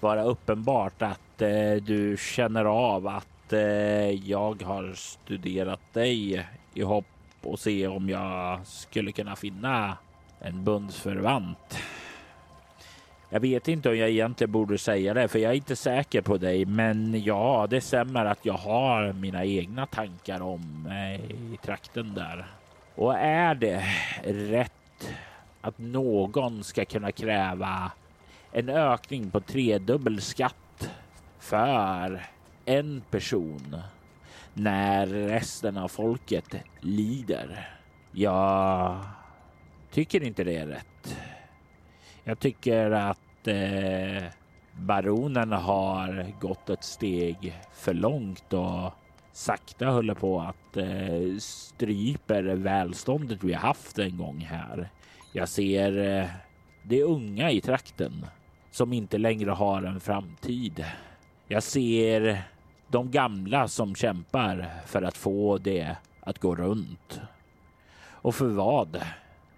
[0.00, 7.04] vara uppenbart att eh, du känner av att eh, jag har studerat dig i hopp
[7.42, 9.96] och se om jag skulle kunna finna
[10.40, 11.78] en bundsförvant.
[13.30, 16.36] Jag vet inte om jag egentligen borde säga det, för jag är inte säker på
[16.36, 16.64] dig.
[16.64, 22.46] Men ja, det stämmer att jag har mina egna tankar om eh, i trakten där.
[22.94, 23.84] Och är det
[24.24, 24.72] rätt
[25.60, 27.92] att någon ska kunna kräva
[28.52, 30.90] en ökning på tredubbel skatt
[31.38, 32.26] för
[32.64, 33.76] en person
[34.54, 37.68] när resten av folket lider?
[38.12, 38.98] Jag
[39.90, 41.16] tycker inte det är rätt.
[42.28, 44.24] Jag tycker att eh,
[44.72, 48.92] baronen har gått ett steg för långt och
[49.32, 54.90] sakta håller på att eh, stryper välståndet vi haft en gång här.
[55.32, 56.28] Jag ser eh,
[56.82, 58.26] de unga i trakten
[58.70, 60.84] som inte längre har en framtid.
[61.46, 62.42] Jag ser
[62.88, 67.20] de gamla som kämpar för att få det att gå runt.
[68.06, 69.02] Och för vad?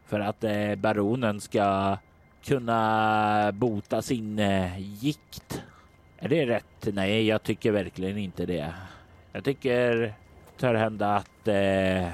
[0.07, 1.97] För att eh, baronen ska
[2.45, 5.63] kunna bota sin eh, gikt.
[6.19, 6.89] Är det rätt?
[6.95, 8.75] Nej, jag tycker verkligen inte det.
[9.33, 10.15] Jag tycker
[10.63, 12.09] hända att eh,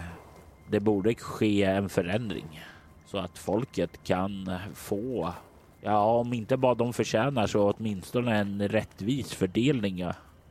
[0.71, 2.65] det borde ske en förändring
[3.07, 5.33] så att folket kan få,
[5.81, 10.07] ja, om inte bara de förtjänar så åtminstone en rättvis fördelning.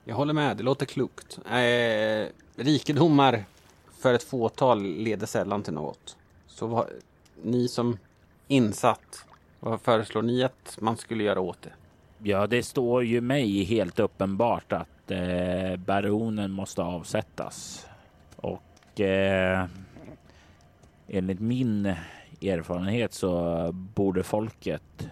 [0.05, 1.39] Jag håller med, det låter klokt.
[1.49, 3.45] Eh, rikedomar
[3.99, 6.17] för ett fåtal leder sällan till något.
[6.47, 6.88] Så vad,
[7.43, 7.97] ni som
[8.47, 9.26] insatt
[9.66, 11.70] vad föreslår ni att man skulle göra åt det?
[12.30, 17.88] Ja, det står ju mig helt uppenbart att eh, baronen måste avsättas.
[18.36, 19.66] Och eh,
[21.07, 21.86] enligt min
[22.41, 25.07] erfarenhet så borde folket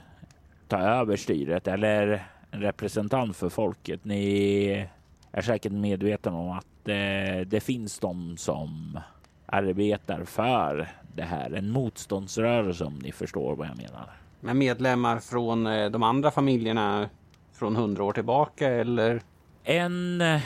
[0.67, 4.05] ta över styret eller en representant för folket.
[4.05, 4.87] Ni
[5.31, 8.99] är säkert medvetna om att eh, det finns de som
[9.45, 11.51] arbetar för det här.
[11.51, 17.09] En motståndsrörelse om ni förstår vad jag menar med medlemmar från eh, de andra familjerna
[17.53, 19.21] från hundra år tillbaka eller?
[19.63, 20.41] En eh,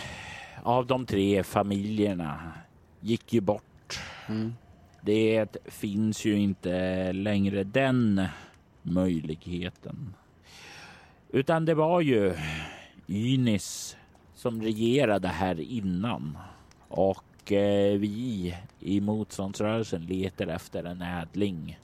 [0.63, 2.53] av de tre familjerna
[2.99, 3.99] gick ju bort.
[4.27, 4.53] Mm.
[5.01, 8.25] Det finns ju inte längre den
[8.81, 10.13] möjligheten.
[11.29, 12.33] Utan det var ju
[13.07, 13.97] Ynis
[14.35, 16.37] som regerade här innan
[16.87, 21.79] och eh, vi i motståndsrörelsen letar efter en ädling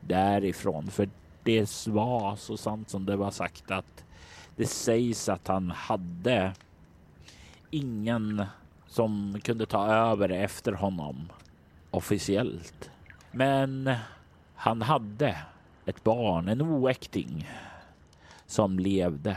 [0.00, 0.90] därifrån.
[0.90, 1.08] För
[1.42, 4.04] det var så sant som det var sagt att
[4.56, 6.52] det sägs att han hade
[7.70, 8.44] ingen
[8.86, 11.32] som kunde ta över efter honom
[11.90, 12.90] officiellt.
[13.32, 13.94] Men
[14.54, 15.36] han hade
[15.86, 17.48] ett barn, en oäkting
[18.46, 19.36] som levde.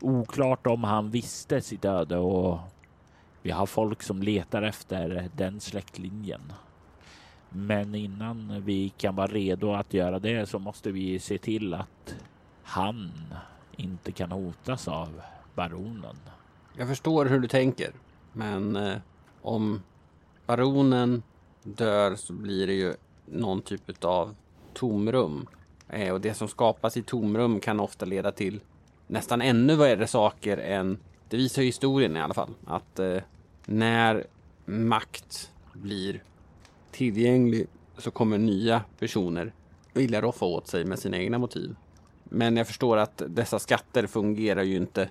[0.00, 2.58] Oklart om han visste sitt öde och
[3.42, 6.52] vi har folk som letar efter den släktlinjen.
[7.58, 12.14] Men innan vi kan vara redo att göra det så måste vi se till att
[12.62, 13.10] han
[13.76, 15.20] inte kan hotas av
[15.54, 16.16] baronen.
[16.76, 17.90] Jag förstår hur du tänker,
[18.32, 18.96] men eh,
[19.42, 19.82] om
[20.46, 21.22] baronen
[21.62, 22.94] dör så blir det ju
[23.26, 24.34] någon typ av
[24.74, 25.46] tomrum.
[25.88, 28.60] Eh, och det som skapas i tomrum kan ofta leda till
[29.06, 30.98] nästan ännu värre saker än,
[31.28, 33.18] det visar historien i alla fall, att eh,
[33.66, 34.26] när
[34.64, 36.22] makt blir
[36.96, 37.66] tillgänglig
[37.98, 39.52] så kommer nya personer
[39.92, 41.76] vilja roffa åt sig med sina egna motiv.
[42.24, 45.10] Men jag förstår att dessa skatter fungerar ju inte.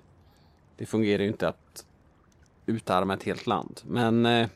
[0.78, 1.86] Det fungerar ju inte att
[2.66, 3.82] utarma ett helt land.
[3.86, 4.48] Men eh,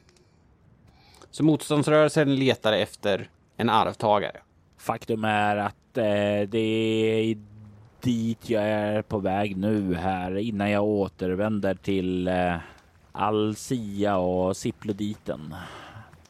[1.31, 4.37] så motståndsrörelsen letar efter en arvtagare.
[4.77, 7.37] Faktum är att eh, det är
[8.01, 12.55] dit jag är på väg nu här innan jag återvänder till eh,
[13.11, 15.55] Alsia och Siploditen.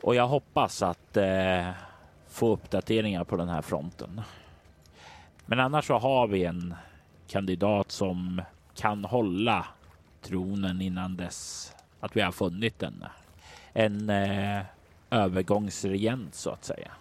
[0.01, 1.69] Och jag hoppas att eh,
[2.27, 4.21] få uppdateringar på den här fronten.
[5.45, 6.73] Men annars så har vi en
[7.27, 8.41] kandidat som
[8.75, 9.65] kan hålla
[10.21, 13.05] tronen innan dess att vi har funnit den.
[13.73, 14.61] En eh,
[15.09, 16.91] övergångsregent så att säga.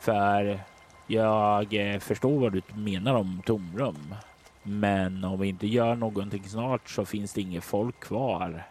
[0.00, 0.60] För
[1.06, 4.14] jag eh, förstår vad du menar om tomrum.
[4.62, 8.66] Men om vi inte gör någonting snart så finns det inget folk kvar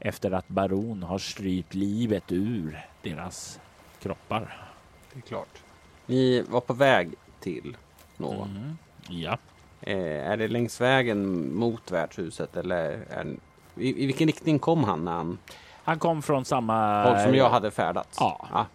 [0.00, 3.60] efter att baron har strypt livet ur deras
[4.02, 4.68] kroppar.
[5.12, 5.62] Det är klart.
[6.06, 7.76] Ni var på väg till
[8.16, 8.50] någon.
[8.50, 8.78] Mm.
[9.08, 9.38] Ja.
[9.80, 13.36] Eh, är det längs vägen mot värdshuset eller är,
[13.76, 15.38] i, i vilken riktning kom han när han...
[15.84, 17.04] Han kom från samma...
[17.04, 18.16] Håll som jag hade färdats?
[18.20, 18.48] Ja.
[18.52, 18.66] ja.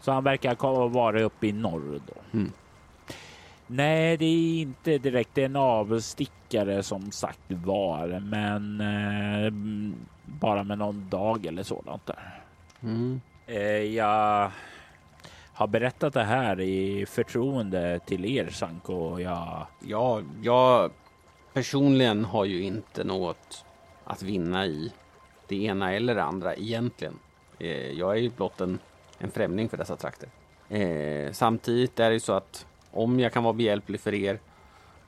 [0.00, 2.38] Så han verkar ha varit uppe i norr då.
[2.38, 2.52] Mm.
[3.72, 9.52] Nej, det är inte direkt en avstickare som sagt var, men eh,
[10.24, 12.42] bara med någon dag eller sådant där.
[12.82, 13.20] Mm.
[13.46, 14.50] Eh, jag
[15.52, 19.18] har berättat det här i förtroende till er Sanko.
[19.18, 19.66] Jag...
[19.80, 20.90] Ja, jag
[21.52, 23.64] personligen har ju inte något
[24.04, 24.92] att vinna i
[25.48, 27.18] det ena eller det andra egentligen.
[27.58, 28.78] Eh, jag är ju blott en,
[29.18, 30.28] en främling för dessa trakter.
[30.68, 34.40] Eh, samtidigt är det ju så att om jag kan vara behjälplig för er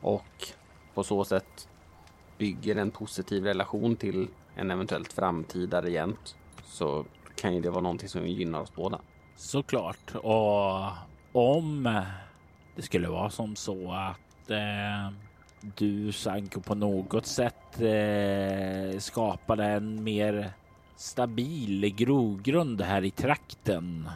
[0.00, 0.48] och
[0.94, 1.68] på så sätt
[2.38, 7.04] bygger en positiv relation till en eventuellt framtida regent så
[7.36, 9.00] kan ju det vara någonting som gynnar oss båda.
[9.36, 10.14] Såklart.
[10.14, 10.82] Och
[11.32, 12.02] om
[12.76, 15.14] det skulle vara som så att eh,
[15.76, 20.52] du Sanko på något sätt eh, skapade en mer
[20.96, 24.08] stabil grogrund här i trakten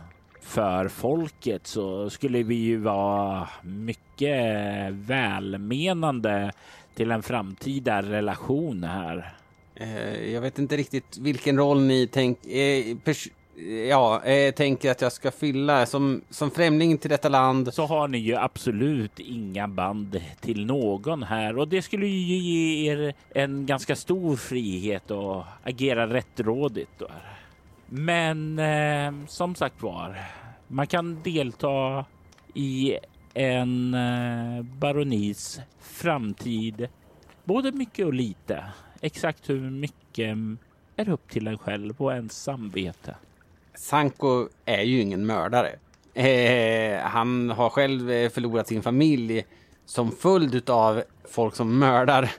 [0.46, 6.52] för folket så skulle vi ju vara mycket välmenande
[6.94, 9.34] till en framtida relation här.
[9.74, 12.50] Eh, jag vet inte riktigt vilken roll ni tänker
[13.88, 17.74] ja, eh, tänker att jag ska fylla som, som främling till detta land.
[17.74, 22.92] Så har ni ju absolut inga band till någon här och det skulle ju ge
[22.92, 27.02] er en ganska stor frihet att agera rättrådigt.
[27.88, 30.18] Men eh, som sagt var,
[30.68, 32.04] man kan delta
[32.54, 32.98] i
[33.34, 36.88] en eh, baronis framtid,
[37.44, 38.64] både mycket och lite.
[39.00, 40.36] Exakt hur mycket
[40.96, 43.16] är upp till en själv och ens samvete.
[43.74, 45.72] Sanko är ju ingen mördare.
[46.14, 49.44] Eh, han har själv eh, förlorat sin familj
[49.84, 52.30] som följd av folk som mördar.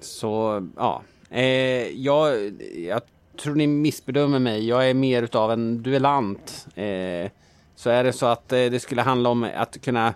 [0.00, 3.02] Så ja, eh, jag, jag
[3.36, 4.68] tror ni missbedömer mig.
[4.68, 6.66] Jag är mer utav en duellant.
[6.74, 7.30] Eh,
[7.74, 10.14] så är det så att eh, det skulle handla om att kunna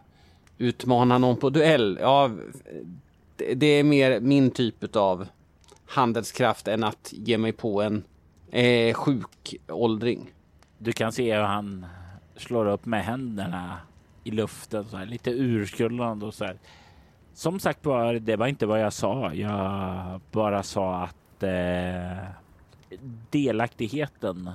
[0.58, 1.98] utmana någon på duell.
[2.00, 2.30] Ja,
[3.36, 5.26] det, det är mer min typ av
[5.86, 8.04] handelskraft än att ge mig på en
[8.50, 10.32] eh, sjuk åldring.
[10.78, 11.86] Du kan se hur han
[12.36, 13.76] slår upp med händerna
[14.24, 16.58] i luften, så här, lite urskuldande och så här.
[17.34, 19.34] Som sagt var, det var inte vad jag sa.
[19.34, 22.28] Jag bara sa att eh,
[23.30, 24.50] delaktigheten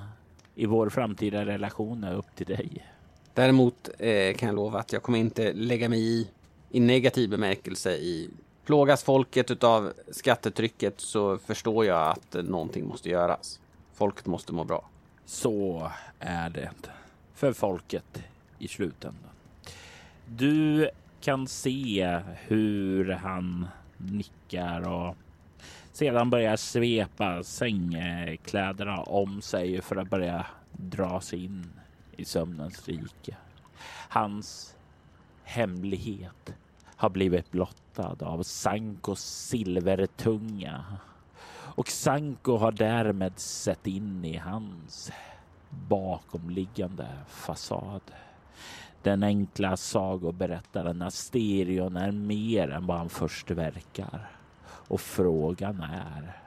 [0.56, 2.88] i vår framtida relation är upp till dig.
[3.34, 6.28] Däremot eh, kan jag lova att jag kommer inte lägga mig i,
[6.70, 8.30] i negativ bemärkelse i
[8.66, 13.60] Plågas folket utav skattetrycket så förstår jag att eh, någonting måste göras.
[13.94, 14.90] Folket måste må bra.
[15.26, 16.72] Så är det
[17.34, 18.24] för folket
[18.60, 19.32] i slutändan.
[20.26, 20.90] Du
[21.22, 23.68] kan se hur han
[23.98, 25.16] nickar och
[25.92, 31.74] sedan börjar svepa sängkläderna om sig för att börja dra sig in
[32.18, 33.38] i sömnens rike.
[34.10, 34.76] Hans
[35.44, 36.56] hemlighet
[36.96, 40.84] har blivit blottad av Sankos silvertunga
[41.76, 45.12] och Sanko har därmed sett in i hans
[45.70, 48.02] bakomliggande fasad.
[49.02, 54.41] Den enkla sagoberättaren Asterion är mer än vad han först verkar.
[54.92, 56.38] Och frågan är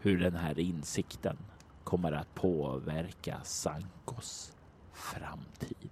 [0.00, 1.36] hur den här insikten
[1.84, 4.52] kommer att påverka Sankos
[4.92, 5.90] framtid.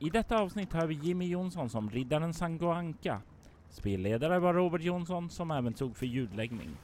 [0.00, 3.20] I detta avsnitt har vi Jimmy Jonsson som riddaren Sango Anka.
[3.70, 6.76] Spelledare var Robert Jonsson som även tog för ljudläggning.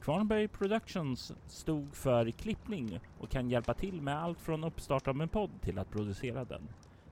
[0.00, 5.28] Kvarnberg Productions stod för klippning och kan hjälpa till med allt från uppstart av en
[5.28, 6.68] podd till att producera den.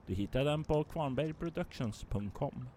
[0.06, 2.68] Du hittar den på kvarnbergproductions.com.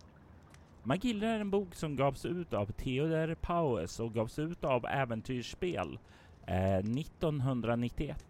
[0.83, 5.99] Magilla är en bok som gavs ut av Theodor Paues och gavs ut av Äventyrsspel
[6.45, 8.25] eh, 1991.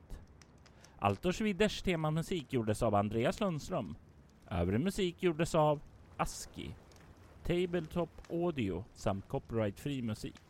[1.00, 3.96] Altors Widders temamusik gjordes av Andreas Lundström.
[4.50, 5.82] Övrig musik gjordes av
[6.18, 6.76] ASCII,
[7.44, 10.42] Tabletop Audio samt copyright-fri musik.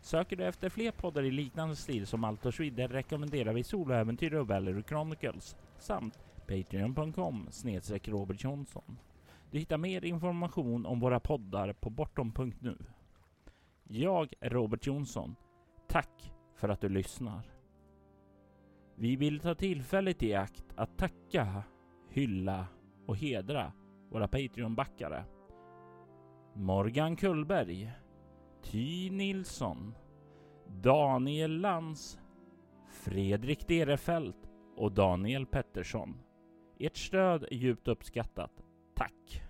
[0.00, 4.48] Söker du efter fler poddar i liknande stil som Altors Vidder rekommenderar vi Soloäventyr och
[4.48, 8.98] Valery Chronicles samt Patreon.com snedstreck Robert Jonsson.
[9.56, 12.76] Du hittar mer information om våra poddar på bortom.nu.
[13.84, 15.36] Jag är Robert Jonsson.
[15.88, 17.42] Tack för att du lyssnar.
[18.94, 21.62] Vi vill ta tillfället i akt att tacka,
[22.08, 22.66] hylla
[23.06, 23.72] och hedra
[24.10, 25.24] våra Patreon-backare.
[26.54, 27.90] Morgan Kullberg,
[28.62, 29.94] Ty Nilsson,
[30.68, 32.18] Daniel Lantz,
[32.92, 36.22] Fredrik Derefelt och Daniel Pettersson.
[36.78, 38.52] Ert stöd är djupt uppskattat.
[38.96, 39.45] Tack!